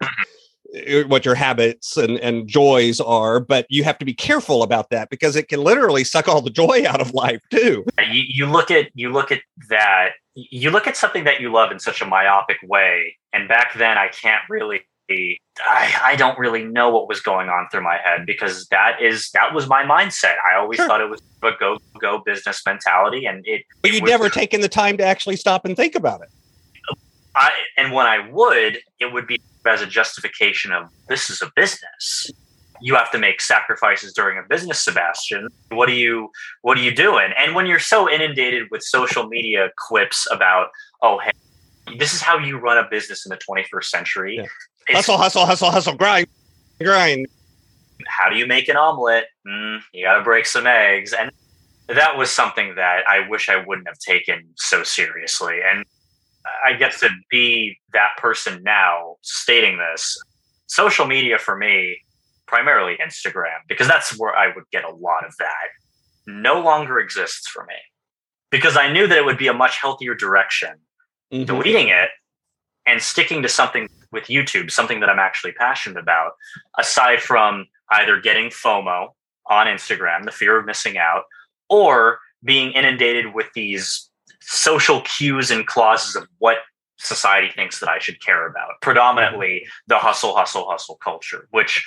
what 1.07 1.25
your 1.25 1.35
habits 1.35 1.97
and, 1.97 2.17
and 2.19 2.47
joys 2.47 2.99
are, 2.99 3.39
but 3.39 3.65
you 3.69 3.83
have 3.83 3.97
to 3.99 4.05
be 4.05 4.13
careful 4.13 4.63
about 4.63 4.89
that 4.89 5.09
because 5.09 5.35
it 5.35 5.47
can 5.47 5.63
literally 5.63 6.03
suck 6.03 6.27
all 6.27 6.41
the 6.41 6.49
joy 6.49 6.83
out 6.87 7.01
of 7.01 7.13
life 7.13 7.41
too. 7.49 7.85
You, 7.99 8.23
you 8.27 8.45
look 8.47 8.71
at 8.71 8.89
you 8.93 9.11
look 9.11 9.31
at 9.31 9.41
that 9.69 10.11
you 10.35 10.71
look 10.71 10.87
at 10.87 10.97
something 10.97 11.25
that 11.25 11.39
you 11.39 11.51
love 11.51 11.71
in 11.71 11.79
such 11.79 12.01
a 12.01 12.05
myopic 12.05 12.57
way, 12.63 13.17
and 13.33 13.47
back 13.47 13.73
then 13.75 13.97
I 13.97 14.07
can't 14.07 14.41
really 14.49 14.81
I, 15.65 15.93
I 16.01 16.15
don't 16.15 16.37
really 16.39 16.63
know 16.63 16.89
what 16.89 17.07
was 17.07 17.19
going 17.19 17.49
on 17.49 17.67
through 17.69 17.83
my 17.83 17.97
head 18.03 18.25
because 18.25 18.67
that 18.67 19.01
is 19.01 19.29
that 19.31 19.53
was 19.53 19.67
my 19.67 19.83
mindset. 19.83 20.35
I 20.49 20.55
always 20.57 20.77
sure. 20.77 20.87
thought 20.87 21.01
it 21.01 21.09
was 21.09 21.21
a 21.43 21.51
go 21.59 21.77
go 21.99 22.19
business 22.25 22.61
mentality, 22.65 23.25
and 23.25 23.45
it. 23.45 23.63
But 23.81 23.93
you'd 23.93 24.05
never 24.05 24.29
taken 24.29 24.61
the 24.61 24.69
time 24.69 24.97
to 24.97 25.03
actually 25.03 25.35
stop 25.35 25.65
and 25.65 25.75
think 25.75 25.95
about 25.95 26.21
it. 26.21 26.29
I 27.35 27.51
and 27.77 27.93
when 27.93 28.05
I 28.05 28.29
would, 28.29 28.79
it 28.99 29.11
would 29.11 29.27
be 29.27 29.41
as 29.65 29.81
a 29.81 29.87
justification 29.87 30.71
of 30.71 30.89
this 31.07 31.29
is 31.29 31.41
a 31.41 31.51
business. 31.55 32.31
You 32.81 32.95
have 32.95 33.11
to 33.11 33.17
make 33.17 33.39
sacrifices 33.39 34.13
during 34.13 34.37
a 34.37 34.41
business, 34.47 34.83
Sebastian. 34.83 35.47
What 35.69 35.89
are 35.89 35.93
you 35.93 36.29
what 36.61 36.77
are 36.77 36.81
you 36.81 36.93
doing? 36.93 37.31
And 37.37 37.55
when 37.55 37.65
you're 37.65 37.79
so 37.79 38.09
inundated 38.09 38.67
with 38.71 38.83
social 38.83 39.27
media 39.27 39.69
clips 39.77 40.27
about, 40.31 40.67
oh 41.01 41.19
hey, 41.19 41.31
this 41.97 42.13
is 42.13 42.21
how 42.21 42.37
you 42.37 42.57
run 42.57 42.77
a 42.77 42.87
business 42.89 43.25
in 43.25 43.29
the 43.29 43.37
21st 43.37 43.85
century. 43.85 44.37
Yeah 44.37 44.45
hustle, 44.89 45.17
hustle, 45.17 45.45
hustle, 45.45 45.71
hustle, 45.71 45.95
grind, 45.95 46.27
grind. 46.81 47.27
How 48.07 48.29
do 48.29 48.35
you 48.35 48.45
make 48.45 48.67
an 48.67 48.75
omelet? 48.75 49.25
Mm, 49.47 49.81
you 49.93 50.05
got 50.05 50.17
to 50.17 50.23
break 50.23 50.45
some 50.45 50.67
eggs. 50.67 51.13
And 51.13 51.31
that 51.87 52.17
was 52.17 52.29
something 52.29 52.75
that 52.75 53.03
I 53.07 53.27
wish 53.27 53.49
I 53.49 53.63
wouldn't 53.65 53.87
have 53.87 53.99
taken 53.99 54.49
so 54.55 54.83
seriously. 54.83 55.59
And 55.63 55.85
I 56.65 56.73
get 56.73 56.93
to 56.99 57.09
be 57.29 57.77
that 57.93 58.11
person 58.17 58.63
now 58.63 59.15
stating 59.21 59.77
this. 59.77 60.17
Social 60.67 61.05
media 61.05 61.37
for 61.37 61.57
me, 61.57 61.97
primarily 62.47 62.97
Instagram, 63.05 63.59
because 63.67 63.87
that's 63.87 64.17
where 64.17 64.35
I 64.35 64.53
would 64.53 64.65
get 64.71 64.83
a 64.83 64.91
lot 64.91 65.25
of 65.25 65.33
that, 65.39 65.67
no 66.27 66.61
longer 66.61 66.99
exists 66.99 67.47
for 67.47 67.65
me. 67.65 67.75
Because 68.51 68.77
I 68.77 68.91
knew 68.91 69.07
that 69.07 69.17
it 69.17 69.25
would 69.25 69.37
be 69.37 69.47
a 69.47 69.53
much 69.53 69.77
healthier 69.79 70.15
direction. 70.15 70.75
Mm-hmm. 71.31 71.45
Deleting 71.45 71.87
it 71.89 72.09
and 72.85 73.01
sticking 73.01 73.41
to 73.41 73.49
something 73.49 73.87
with 74.11 74.25
YouTube, 74.25 74.69
something 74.69 74.99
that 74.99 75.09
I'm 75.09 75.19
actually 75.19 75.53
passionate 75.53 75.99
about, 75.99 76.33
aside 76.77 77.21
from 77.21 77.65
either 77.91 78.19
getting 78.19 78.49
FOMO 78.49 79.09
on 79.49 79.67
Instagram, 79.67 80.25
the 80.25 80.31
fear 80.31 80.57
of 80.57 80.65
missing 80.65 80.97
out, 80.97 81.23
or 81.69 82.19
being 82.43 82.71
inundated 82.73 83.33
with 83.33 83.47
these 83.55 84.09
social 84.45 85.01
cues 85.01 85.51
and 85.51 85.65
clauses 85.65 86.15
of 86.15 86.27
what 86.39 86.57
society 86.97 87.51
thinks 87.53 87.79
that 87.79 87.89
I 87.89 87.99
should 87.99 88.23
care 88.23 88.47
about. 88.47 88.81
Predominantly 88.81 89.65
the 89.87 89.97
hustle, 89.97 90.35
hustle, 90.35 90.69
hustle 90.69 90.95
culture, 91.03 91.47
which 91.51 91.85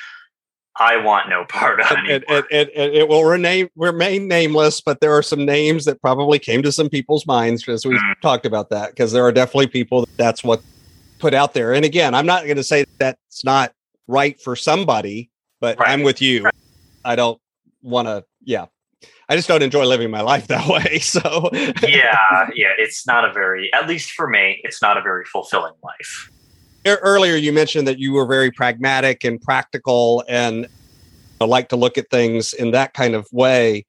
I 0.78 0.96
want 0.98 1.28
no 1.28 1.44
part 1.48 1.80
of. 1.80 1.90
And, 1.90 2.24
and, 2.28 2.44
and, 2.50 2.68
and, 2.70 2.94
it 2.94 3.08
will 3.08 3.24
remain 3.24 3.68
remain 3.76 4.28
nameless, 4.28 4.80
but 4.80 5.00
there 5.00 5.12
are 5.12 5.22
some 5.22 5.44
names 5.44 5.84
that 5.86 6.00
probably 6.00 6.38
came 6.38 6.62
to 6.62 6.72
some 6.72 6.88
people's 6.88 7.26
minds 7.26 7.66
as 7.68 7.86
we 7.86 7.94
mm. 7.94 8.20
talked 8.20 8.46
about 8.46 8.70
that, 8.70 8.90
because 8.90 9.12
there 9.12 9.24
are 9.24 9.32
definitely 9.32 9.68
people 9.68 10.00
that 10.00 10.16
that's 10.16 10.44
what 10.44 10.60
put 11.18 11.34
out 11.34 11.54
there. 11.54 11.72
And 11.72 11.84
again, 11.84 12.14
I'm 12.14 12.26
not 12.26 12.44
going 12.44 12.56
to 12.56 12.64
say 12.64 12.84
that's 12.98 13.44
not 13.44 13.72
right 14.06 14.40
for 14.40 14.54
somebody, 14.54 15.30
but 15.60 15.78
right. 15.78 15.90
I'm 15.90 16.02
with 16.02 16.20
you. 16.20 16.44
Right. 16.44 16.54
I 17.04 17.16
don't 17.16 17.40
want 17.82 18.08
to, 18.08 18.24
yeah. 18.44 18.66
I 19.28 19.36
just 19.36 19.48
don't 19.48 19.62
enjoy 19.62 19.84
living 19.84 20.10
my 20.10 20.20
life 20.20 20.46
that 20.48 20.68
way. 20.68 20.98
So, 20.98 21.50
yeah, 21.52 22.48
yeah, 22.54 22.72
it's 22.78 23.06
not 23.06 23.24
a 23.28 23.32
very, 23.32 23.72
at 23.72 23.88
least 23.88 24.12
for 24.12 24.28
me, 24.28 24.60
it's 24.64 24.80
not 24.80 24.96
a 24.96 25.02
very 25.02 25.24
fulfilling 25.24 25.74
life. 25.82 26.30
Earlier, 26.86 27.34
you 27.34 27.52
mentioned 27.52 27.88
that 27.88 27.98
you 27.98 28.12
were 28.12 28.26
very 28.26 28.52
pragmatic 28.52 29.24
and 29.24 29.40
practical 29.40 30.22
and 30.28 30.68
like 31.40 31.68
to 31.70 31.76
look 31.76 31.98
at 31.98 32.08
things 32.10 32.52
in 32.52 32.70
that 32.70 32.94
kind 32.94 33.14
of 33.14 33.26
way. 33.32 33.84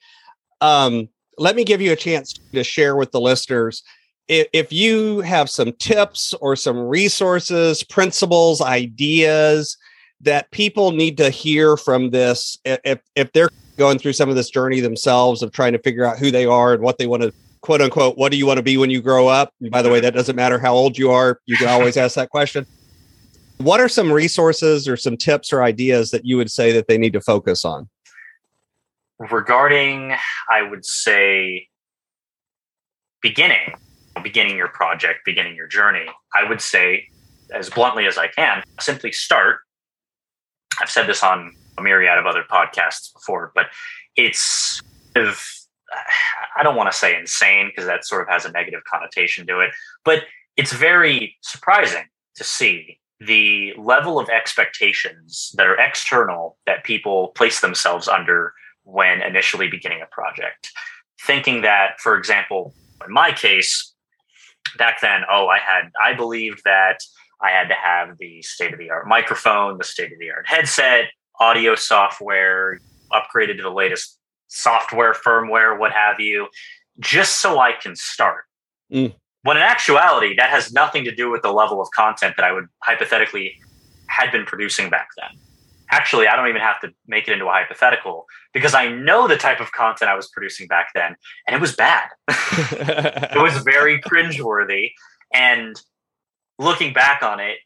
Um, 0.62 1.10
let 1.38 1.56
me 1.56 1.64
give 1.64 1.80
you 1.80 1.92
a 1.92 1.96
chance 1.96 2.40
to 2.54 2.64
share 2.64 2.96
with 2.96 3.12
the 3.12 3.22
listeners 3.22 3.84
if, 4.28 4.48
if 4.54 4.74
you 4.74 5.22
have 5.22 5.50
some 5.50 5.72
tips 5.74 6.34
or 6.36 6.56
some 6.56 6.78
resources, 6.78 7.84
principles, 7.84 8.62
ideas 8.62 9.78
that 10.22 10.52
people 10.52 10.92
need 10.92 11.18
to 11.18 11.30
hear 11.30 11.78
from 11.78 12.10
this, 12.10 12.58
if, 12.66 13.00
if 13.16 13.32
they're 13.34 13.50
going 13.78 14.00
through 14.00 14.14
some 14.14 14.30
of 14.30 14.36
this 14.36 14.50
journey 14.50 14.80
themselves 14.80 15.42
of 15.42 15.52
trying 15.52 15.74
to 15.74 15.80
figure 15.80 16.06
out 16.06 16.18
who 16.18 16.32
they 16.32 16.46
are 16.46 16.74
and 16.74 16.82
what 16.82 16.98
they 16.98 17.08
want 17.08 17.24
to 17.24 17.34
quote 17.62 17.82
unquote, 17.82 18.18
what 18.18 18.32
do 18.32 18.38
you 18.38 18.46
want 18.46 18.58
to 18.58 18.64
be 18.64 18.78
when 18.78 18.90
you 18.90 19.02
grow 19.02 19.28
up? 19.28 19.54
And 19.62 19.72
by 19.72 19.82
the 19.82 19.90
way, 19.90 20.00
that 20.00 20.14
doesn't 20.14 20.36
matter 20.36 20.60
how 20.60 20.74
old 20.74 20.98
you 20.98 21.12
are. 21.12 21.40
You 21.46 21.58
can 21.58 21.68
always 21.68 21.98
ask 21.98 22.16
that 22.16 22.30
question. 22.30 22.66
What 23.58 23.80
are 23.80 23.90
some 23.90 24.12
resources 24.12 24.88
or 24.88 24.96
some 24.98 25.18
tips 25.18 25.52
or 25.52 25.64
ideas 25.64 26.12
that 26.12 26.26
you 26.26 26.38
would 26.38 26.52
say 26.52 26.72
that 26.74 26.88
they 26.88 26.98
need 26.98 27.14
to 27.14 27.22
focus 27.22 27.66
on? 27.66 27.90
Regarding, 29.20 30.16
I 30.50 30.62
would 30.62 30.86
say, 30.86 31.68
beginning 33.22 33.74
beginning 34.24 34.58
your 34.58 34.68
project, 34.68 35.20
beginning 35.26 35.56
your 35.56 35.68
journey, 35.68 36.06
I 36.34 36.48
would 36.48 36.62
say, 36.62 37.08
as 37.54 37.70
bluntly 37.70 38.08
as 38.08 38.18
I 38.18 38.28
can, 38.28 38.64
simply 38.80 39.12
start. 39.12 39.60
I've 40.80 40.90
said 40.90 41.08
this 41.08 41.24
on 41.24 41.56
a 41.78 41.82
myriad 41.82 42.18
of 42.18 42.26
other 42.26 42.44
podcasts 42.50 43.14
before, 43.14 43.52
but 43.56 43.68
it's 44.16 44.82
I 45.16 46.64
don't 46.64 46.76
want 46.76 46.92
to 46.92 46.98
say 46.98 47.18
insane 47.18 47.68
because 47.68 47.86
that 47.86 48.06
sort 48.06 48.22
of 48.22 48.28
has 48.30 48.46
a 48.46 48.52
negative 48.52 48.82
connotation 48.92 49.48
to 49.48 49.60
it, 49.62 49.72
but 50.04 50.24
it's 50.58 50.74
very 50.74 51.38
surprising 51.42 52.06
to 52.36 52.44
see 52.44 53.00
the 53.20 53.74
level 53.78 54.20
of 54.20 54.30
expectations 54.30 55.54
that 55.56 55.66
are 55.66 55.80
external 55.80 56.58
that 56.66 56.84
people 56.84 57.30
place 57.30 57.62
themselves 57.62 58.08
under 58.08 58.54
when 58.84 59.22
initially 59.22 59.68
beginning 59.68 60.02
a 60.02 60.06
project. 60.08 60.70
Thinking 61.26 61.62
that, 61.62 62.00
for 62.00 62.18
example, 62.18 62.74
in 63.06 63.12
my 63.12 63.32
case, 63.32 63.94
back 64.78 65.02
then, 65.02 65.22
oh, 65.32 65.48
I 65.48 65.58
had, 65.58 65.92
I 66.02 66.14
believed 66.14 66.62
that 66.66 67.00
I 67.42 67.50
had 67.50 67.68
to 67.70 67.76
have 67.76 68.18
the 68.20 68.42
state 68.42 68.74
of 68.74 68.80
the 68.80 68.90
art 68.90 69.08
microphone, 69.08 69.78
the 69.78 69.84
state 69.84 70.12
of 70.12 70.20
the 70.20 70.32
art 70.32 70.48
headset, 70.48 71.06
audio 71.40 71.76
software, 71.76 72.80
upgraded 73.12 73.58
to 73.58 73.64
the 73.64 73.72
latest 73.72 74.18
software, 74.48 75.14
firmware, 75.14 75.78
what 75.78 75.92
have 75.92 76.20
you, 76.20 76.48
just 77.00 77.40
so 77.40 77.60
I 77.60 77.74
can 77.74 77.96
start. 77.96 78.46
Mm. 78.92 79.14
When 79.44 79.58
in 79.58 79.64
actuality, 79.64 80.36
that 80.38 80.50
has 80.50 80.74
nothing 80.74 81.06
to 81.06 81.16
do 81.16 81.30
with 81.30 81.42
the 81.42 81.52
level 81.52 81.82
of 81.82 81.90
content 81.92 82.36
that 82.38 82.44
I 82.44 82.52
would 82.52 82.68
hypothetically 82.84 83.56
had 84.08 84.32
been 84.32 84.46
producing 84.46 84.90
back 84.90 85.10
then. 85.18 85.40
Actually, 85.90 86.28
I 86.28 86.36
don't 86.36 86.50
even 86.50 86.62
have 86.62 86.82
to 86.82 86.94
make 87.08 87.28
it 87.28 87.34
into 87.34 87.46
a 87.46 87.52
hypothetical 87.52 88.26
because 88.54 88.74
I 88.74 88.90
know 88.90 89.28
the 89.28 89.38
type 89.38 89.62
of 89.62 89.72
content 89.72 90.12
I 90.12 90.16
was 90.16 90.28
producing 90.28 90.68
back 90.68 90.90
then, 90.94 91.16
and 91.48 91.56
it 91.56 91.62
was 91.62 91.76
bad. 91.76 92.10
it 92.28 93.42
was 93.42 93.64
very 93.64 94.02
cringeworthy. 94.10 94.92
And 95.34 95.82
looking 96.60 96.92
back 96.92 97.24
on 97.24 97.40
it, 97.40 97.60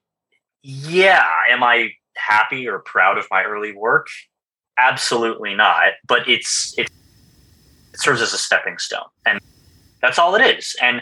yeah, 0.62 1.26
am 1.50 1.64
I 1.64 1.94
happy 2.28 2.68
or 2.68 2.80
proud 2.80 3.18
of 3.18 3.28
my 3.32 3.44
early 3.44 3.74
work? 3.74 4.08
Absolutely 4.78 5.54
not. 5.54 5.94
But 6.08 6.28
it's 6.28 6.74
it, 6.78 6.90
it 7.94 8.00
serves 8.00 8.22
as 8.22 8.34
a 8.34 8.38
stepping 8.38 8.78
stone, 8.78 9.08
and 9.26 9.40
that's 10.02 10.20
all 10.20 10.36
it 10.36 10.58
is. 10.58 10.76
And 10.82 11.02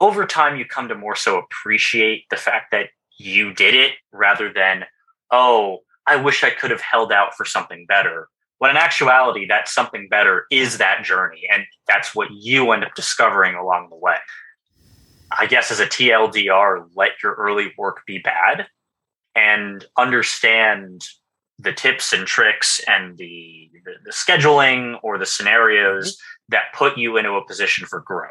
over 0.00 0.26
time, 0.26 0.56
you 0.56 0.64
come 0.64 0.88
to 0.88 0.94
more 0.94 1.16
so 1.16 1.38
appreciate 1.38 2.24
the 2.30 2.36
fact 2.36 2.70
that 2.72 2.88
you 3.18 3.52
did 3.52 3.74
it 3.74 3.92
rather 4.12 4.52
than, 4.52 4.86
oh, 5.30 5.80
I 6.06 6.16
wish 6.16 6.42
I 6.42 6.50
could 6.50 6.70
have 6.70 6.80
held 6.80 7.12
out 7.12 7.34
for 7.34 7.44
something 7.44 7.84
better. 7.86 8.28
When 8.58 8.70
in 8.70 8.76
actuality, 8.76 9.46
that 9.46 9.68
something 9.68 10.08
better 10.08 10.46
is 10.50 10.78
that 10.78 11.04
journey, 11.04 11.46
and 11.52 11.64
that's 11.86 12.14
what 12.14 12.28
you 12.30 12.72
end 12.72 12.84
up 12.84 12.94
discovering 12.94 13.54
along 13.54 13.88
the 13.90 13.96
way. 13.96 14.16
I 15.38 15.46
guess 15.46 15.70
as 15.70 15.80
a 15.80 15.86
TLDR, 15.86 16.88
let 16.94 17.22
your 17.22 17.34
early 17.34 17.72
work 17.78 18.04
be 18.06 18.18
bad 18.18 18.66
and 19.34 19.84
understand 19.96 21.04
the 21.58 21.72
tips 21.72 22.12
and 22.12 22.26
tricks 22.26 22.80
and 22.88 23.18
the, 23.18 23.70
the, 23.84 23.92
the 24.04 24.10
scheduling 24.10 24.98
or 25.02 25.18
the 25.18 25.26
scenarios 25.26 26.12
mm-hmm. 26.12 26.52
that 26.52 26.62
put 26.74 26.96
you 26.96 27.16
into 27.16 27.32
a 27.32 27.46
position 27.46 27.86
for 27.86 28.00
growth. 28.00 28.30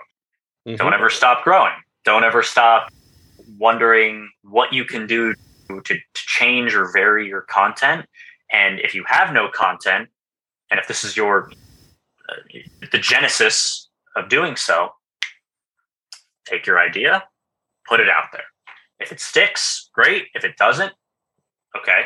Mm-hmm. 0.67 0.77
Don't 0.77 0.93
ever 0.93 1.09
stop 1.09 1.43
growing. 1.43 1.73
Don't 2.05 2.23
ever 2.23 2.43
stop 2.43 2.91
wondering 3.57 4.29
what 4.43 4.73
you 4.73 4.85
can 4.85 5.05
do 5.07 5.33
to, 5.67 5.81
to 5.81 5.97
change 6.15 6.73
or 6.73 6.91
vary 6.91 7.27
your 7.27 7.41
content. 7.41 8.05
And 8.51 8.79
if 8.79 8.95
you 8.95 9.03
have 9.07 9.31
no 9.33 9.49
content, 9.49 10.09
and 10.71 10.79
if 10.79 10.87
this 10.87 11.03
is 11.03 11.15
your 11.15 11.51
uh, 12.29 12.59
the 12.91 12.97
genesis 12.97 13.89
of 14.15 14.29
doing 14.29 14.55
so, 14.55 14.89
take 16.45 16.65
your 16.65 16.79
idea, 16.79 17.23
put 17.87 17.99
it 17.99 18.09
out 18.09 18.25
there. 18.31 18.43
If 18.99 19.11
it 19.11 19.19
sticks, 19.19 19.89
great. 19.93 20.27
If 20.33 20.43
it 20.43 20.57
doesn't, 20.57 20.93
okay. 21.77 22.05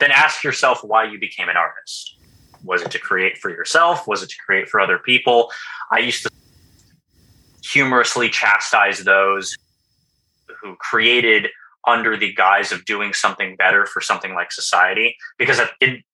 Then 0.00 0.10
ask 0.10 0.44
yourself 0.44 0.82
why 0.82 1.04
you 1.04 1.18
became 1.18 1.48
an 1.48 1.56
artist. 1.56 2.18
Was 2.62 2.82
it 2.82 2.90
to 2.92 2.98
create 2.98 3.38
for 3.38 3.50
yourself? 3.50 4.06
Was 4.06 4.22
it 4.22 4.30
to 4.30 4.36
create 4.44 4.68
for 4.68 4.80
other 4.80 4.98
people? 4.98 5.50
I 5.90 5.98
used 5.98 6.22
to 6.22 6.30
humorously 7.62 8.28
chastise 8.28 9.00
those 9.00 9.56
who 10.62 10.76
created 10.76 11.48
under 11.86 12.16
the 12.16 12.32
guise 12.32 12.72
of 12.72 12.84
doing 12.84 13.12
something 13.12 13.56
better 13.56 13.84
for 13.86 14.00
something 14.00 14.34
like 14.34 14.50
society 14.52 15.16
because 15.38 15.60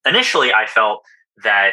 initially 0.04 0.52
I 0.52 0.66
felt 0.66 1.04
that 1.44 1.72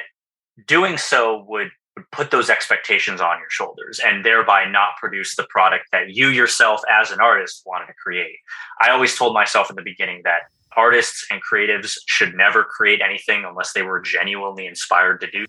doing 0.67 0.97
so 0.97 1.43
would 1.47 1.71
put 2.11 2.31
those 2.31 2.49
expectations 2.49 3.21
on 3.21 3.39
your 3.39 3.49
shoulders 3.49 3.99
and 4.03 4.25
thereby 4.25 4.65
not 4.65 4.89
produce 4.99 5.35
the 5.35 5.47
product 5.49 5.85
that 5.91 6.09
you 6.09 6.29
yourself 6.29 6.81
as 6.89 7.11
an 7.11 7.19
artist 7.19 7.63
wanted 7.65 7.87
to 7.87 7.93
create. 7.93 8.37
I 8.81 8.91
always 8.91 9.15
told 9.15 9.33
myself 9.33 9.69
in 9.69 9.75
the 9.75 9.81
beginning 9.81 10.21
that 10.23 10.41
artists 10.75 11.25
and 11.31 11.41
creatives 11.41 11.97
should 12.05 12.35
never 12.35 12.63
create 12.63 13.01
anything 13.01 13.43
unless 13.45 13.73
they 13.73 13.81
were 13.81 13.99
genuinely 13.99 14.67
inspired 14.67 15.19
to 15.21 15.31
do. 15.31 15.45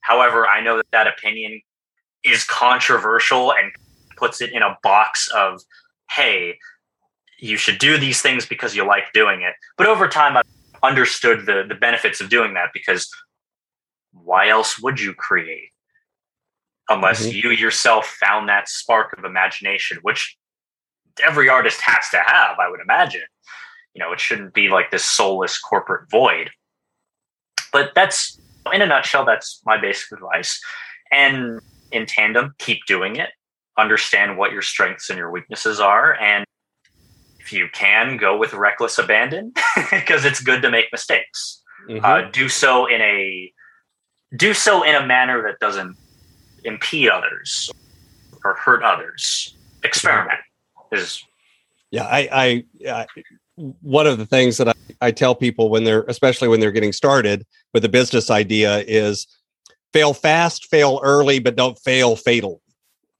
However, 0.00 0.46
I 0.46 0.60
know 0.60 0.76
that 0.76 0.90
that 0.92 1.06
opinion 1.06 1.60
is 2.24 2.44
controversial 2.44 3.52
and 3.52 3.70
puts 4.16 4.40
it 4.40 4.52
in 4.52 4.62
a 4.62 4.76
box 4.82 5.28
of, 5.34 5.60
hey, 6.10 6.58
you 7.38 7.56
should 7.56 7.78
do 7.78 7.98
these 7.98 8.22
things 8.22 8.46
because 8.46 8.74
you 8.74 8.86
like 8.86 9.12
doing 9.12 9.42
it. 9.42 9.54
But 9.76 9.86
over 9.86 10.08
time, 10.08 10.36
I've 10.36 10.44
understood 10.82 11.46
the, 11.46 11.64
the 11.68 11.74
benefits 11.74 12.20
of 12.20 12.28
doing 12.28 12.54
that 12.54 12.70
because 12.72 13.10
why 14.12 14.48
else 14.48 14.78
would 14.80 15.00
you 15.00 15.14
create? 15.14 15.70
Unless 16.88 17.26
mm-hmm. 17.26 17.36
you 17.36 17.50
yourself 17.50 18.06
found 18.20 18.48
that 18.48 18.68
spark 18.68 19.16
of 19.16 19.24
imagination, 19.24 19.98
which 20.02 20.36
every 21.22 21.48
artist 21.48 21.80
has 21.80 22.08
to 22.10 22.18
have, 22.18 22.58
I 22.58 22.68
would 22.68 22.80
imagine. 22.80 23.22
You 23.94 24.02
know, 24.02 24.12
it 24.12 24.20
shouldn't 24.20 24.54
be 24.54 24.68
like 24.68 24.90
this 24.90 25.04
soulless 25.04 25.58
corporate 25.58 26.10
void. 26.10 26.50
But 27.72 27.92
that's, 27.94 28.40
in 28.72 28.82
a 28.82 28.86
nutshell, 28.86 29.24
that's 29.24 29.60
my 29.64 29.80
basic 29.80 30.12
advice. 30.12 30.60
And 31.12 31.60
in 31.92 32.06
tandem, 32.06 32.54
keep 32.58 32.84
doing 32.86 33.16
it. 33.16 33.30
Understand 33.78 34.36
what 34.36 34.52
your 34.52 34.62
strengths 34.62 35.10
and 35.10 35.18
your 35.18 35.30
weaknesses 35.30 35.80
are. 35.80 36.14
And 36.14 36.44
if 37.38 37.52
you 37.52 37.68
can, 37.72 38.16
go 38.16 38.36
with 38.36 38.52
reckless 38.52 38.98
abandon 38.98 39.52
because 39.90 40.24
it's 40.24 40.40
good 40.40 40.62
to 40.62 40.70
make 40.70 40.86
mistakes. 40.92 41.62
Mm-hmm. 41.88 42.04
Uh, 42.04 42.22
do 42.30 42.48
so 42.48 42.86
in 42.86 43.00
a 43.00 43.52
do 44.36 44.54
so 44.54 44.82
in 44.82 44.94
a 44.94 45.06
manner 45.06 45.42
that 45.42 45.60
doesn't 45.60 45.96
impede 46.64 47.08
others 47.08 47.70
or 48.44 48.54
hurt 48.54 48.82
others. 48.82 49.56
Experiment 49.82 50.38
is. 50.92 51.22
Yeah, 51.90 52.04
I, 52.04 52.28
I, 52.32 52.64
I 52.90 53.06
one 53.56 54.06
of 54.06 54.18
the 54.18 54.26
things 54.26 54.56
that 54.56 54.68
I, 54.68 54.74
I 55.00 55.10
tell 55.10 55.34
people 55.34 55.68
when 55.70 55.84
they're, 55.84 56.02
especially 56.08 56.48
when 56.48 56.60
they're 56.60 56.72
getting 56.72 56.92
started 56.92 57.46
with 57.72 57.84
a 57.84 57.88
business 57.88 58.30
idea, 58.30 58.78
is 58.86 59.26
fail 59.92 60.12
fast, 60.12 60.66
fail 60.66 61.00
early, 61.04 61.38
but 61.38 61.54
don't 61.54 61.78
fail 61.78 62.16
fatal. 62.16 62.60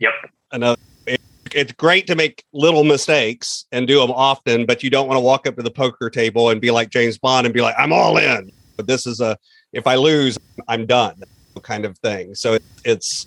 Yep. 0.01 0.13
Another, 0.51 0.81
it, 1.07 1.21
it's 1.55 1.73
great 1.73 2.07
to 2.09 2.17
make 2.17 2.43
little 2.53 2.83
mistakes 2.83 3.67
and 3.71 3.87
do 3.87 4.01
them 4.01 4.11
often, 4.11 4.67
but 4.67 4.83
you 4.83 4.91
don't 4.91 5.07
want 5.07 5.17
to 5.17 5.21
walk 5.23 5.47
up 5.47 5.57
to 5.57 5.63
the 5.63 5.71
poker 5.71 6.11
table 6.11 6.51
and 6.51 6.61
be 6.61 6.73
like 6.73 6.91
James 6.91 7.17
Bond 7.17 7.47
and 7.47 7.55
be 7.55 7.61
like, 7.61 7.77
I'm 7.79 7.93
all 7.93 8.17
in. 8.17 8.51
But 8.77 8.89
this 8.89 9.07
is 9.07 9.21
a, 9.21 9.39
if 9.73 9.87
I 9.87 9.95
lose, 9.95 10.37
I'm 10.67 10.87
done 10.87 11.23
kind 11.63 11.85
of 11.85 11.99
thing. 11.99 12.35
So 12.35 12.55
it, 12.55 12.63
it's 12.85 13.27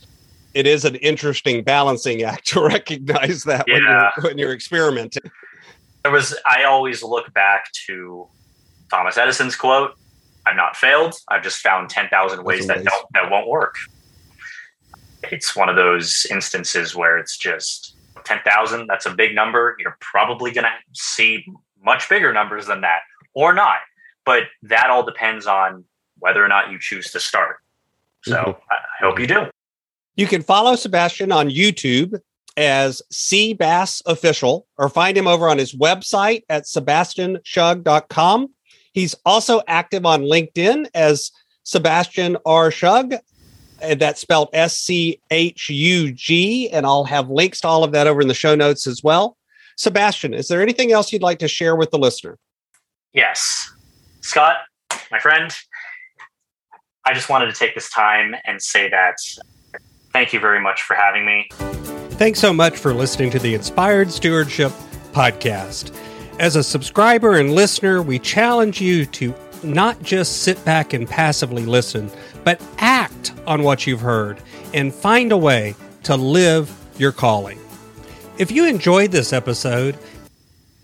it 0.57 0.65
is 0.65 0.85
an 0.85 0.95
interesting 0.95 1.63
balancing 1.63 2.23
act 2.23 2.47
to 2.47 2.61
recognize 2.65 3.43
that 3.43 3.65
yeah. 3.67 3.75
when 3.75 3.83
you're 3.83 4.11
when 4.23 4.37
you're 4.39 4.53
experimenting. 4.53 5.31
There 6.03 6.11
was 6.11 6.35
I 6.47 6.63
always 6.63 7.03
look 7.03 7.31
back 7.33 7.71
to 7.85 8.27
Thomas 8.89 9.17
Edison's 9.17 9.55
quote, 9.55 9.91
"I've 10.47 10.55
not 10.55 10.75
failed. 10.75 11.13
I've 11.27 11.43
just 11.43 11.59
found 11.59 11.91
ten 11.91 12.09
thousand 12.09 12.43
ways 12.43 12.65
that 12.67 12.83
don't 12.83 13.05
that 13.13 13.29
won't 13.29 13.47
work." 13.47 13.75
It's 15.31 15.55
one 15.55 15.69
of 15.69 15.75
those 15.75 16.25
instances 16.31 16.95
where 16.95 17.19
it's 17.19 17.37
just 17.37 17.95
ten 18.23 18.39
thousand. 18.43 18.87
That's 18.87 19.05
a 19.05 19.13
big 19.13 19.35
number. 19.35 19.75
You're 19.77 19.97
probably 19.99 20.51
going 20.51 20.65
to 20.65 20.71
see 20.93 21.45
much 21.83 22.09
bigger 22.09 22.33
numbers 22.33 22.65
than 22.65 22.81
that, 22.81 23.01
or 23.35 23.53
not. 23.53 23.77
But 24.25 24.43
that 24.63 24.89
all 24.89 25.03
depends 25.03 25.45
on 25.45 25.85
whether 26.17 26.43
or 26.43 26.47
not 26.47 26.71
you 26.71 26.79
choose 26.79 27.11
to 27.11 27.19
start. 27.19 27.57
So 28.23 28.37
mm-hmm. 28.37 28.49
I 28.49 29.05
hope 29.05 29.19
you 29.19 29.27
do. 29.27 29.45
You 30.17 30.25
can 30.25 30.41
follow 30.41 30.75
Sebastian 30.75 31.31
on 31.31 31.49
YouTube 31.49 32.19
as 32.57 33.03
C 33.11 33.53
Bass 33.53 34.01
Official 34.07 34.65
or 34.77 34.89
find 34.89 35.15
him 35.15 35.27
over 35.27 35.47
on 35.47 35.59
his 35.59 35.75
website 35.75 36.41
at 36.49 36.63
sebastianshug.com. 36.63 38.49
He's 38.93 39.15
also 39.25 39.61
active 39.67 40.07
on 40.07 40.23
LinkedIn 40.23 40.87
as 40.95 41.31
Sebastian 41.63 42.35
R. 42.47 42.71
Shug. 42.71 43.13
And 43.79 43.99
that's 44.01 44.19
spelled 44.19 44.49
S 44.53 44.79
C 44.79 45.21
H 45.29 45.69
U 45.69 46.11
G. 46.11 46.67
And 46.71 46.87
I'll 46.87 47.03
have 47.03 47.29
links 47.29 47.61
to 47.61 47.67
all 47.67 47.83
of 47.83 47.91
that 47.91 48.07
over 48.07 48.19
in 48.21 48.27
the 48.27 48.33
show 48.33 48.55
notes 48.55 48.87
as 48.87 49.03
well. 49.03 49.37
Sebastian, 49.77 50.33
is 50.33 50.47
there 50.47 50.63
anything 50.63 50.91
else 50.91 51.13
you'd 51.13 51.21
like 51.21 51.37
to 51.39 51.47
share 51.47 51.75
with 51.75 51.91
the 51.91 51.99
listener? 51.99 52.39
Yes. 53.13 53.71
Scott, 54.21 54.57
my 55.11 55.19
friend, 55.19 55.55
I 57.05 57.13
just 57.13 57.29
wanted 57.29 57.53
to 57.53 57.53
take 57.53 57.75
this 57.75 57.91
time 57.91 58.35
and 58.45 58.59
say 58.59 58.89
that 58.89 59.17
thank 60.13 60.33
you 60.33 60.39
very 60.39 60.59
much 60.59 60.83
for 60.83 60.95
having 60.95 61.25
me. 61.25 61.47
Thanks 62.17 62.39
so 62.39 62.53
much 62.53 62.77
for 62.77 62.93
listening 62.93 63.29
to 63.31 63.39
the 63.39 63.53
Inspired 63.53 64.11
Stewardship 64.11 64.71
podcast. 65.11 65.95
As 66.39 66.55
a 66.55 66.63
subscriber 66.63 67.37
and 67.37 67.53
listener, 67.53 68.01
we 68.01 68.19
challenge 68.19 68.81
you 68.81 69.05
to 69.07 69.33
not 69.63 70.01
just 70.03 70.43
sit 70.43 70.63
back 70.65 70.93
and 70.93 71.07
passively 71.07 71.65
listen, 71.65 72.09
but 72.43 72.61
act 72.77 73.33
on 73.45 73.63
what 73.63 73.87
you've 73.87 74.01
heard 74.01 74.41
and 74.73 74.93
find 74.93 75.31
a 75.31 75.37
way 75.37 75.75
to 76.03 76.15
live 76.15 76.71
your 76.97 77.11
calling. 77.11 77.59
If 78.37 78.51
you 78.51 78.65
enjoyed 78.65 79.11
this 79.11 79.33
episode, 79.33 79.97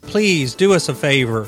please 0.01 0.55
do 0.55 0.73
us 0.73 0.89
a 0.89 0.95
favor. 0.95 1.47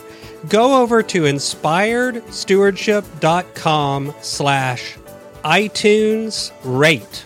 Go 0.50 0.82
over 0.82 1.02
to 1.04 1.22
inspiredstewardship.com 1.24 4.16
slash 4.22 4.98
iTunes 5.44 6.52
rate, 6.64 7.26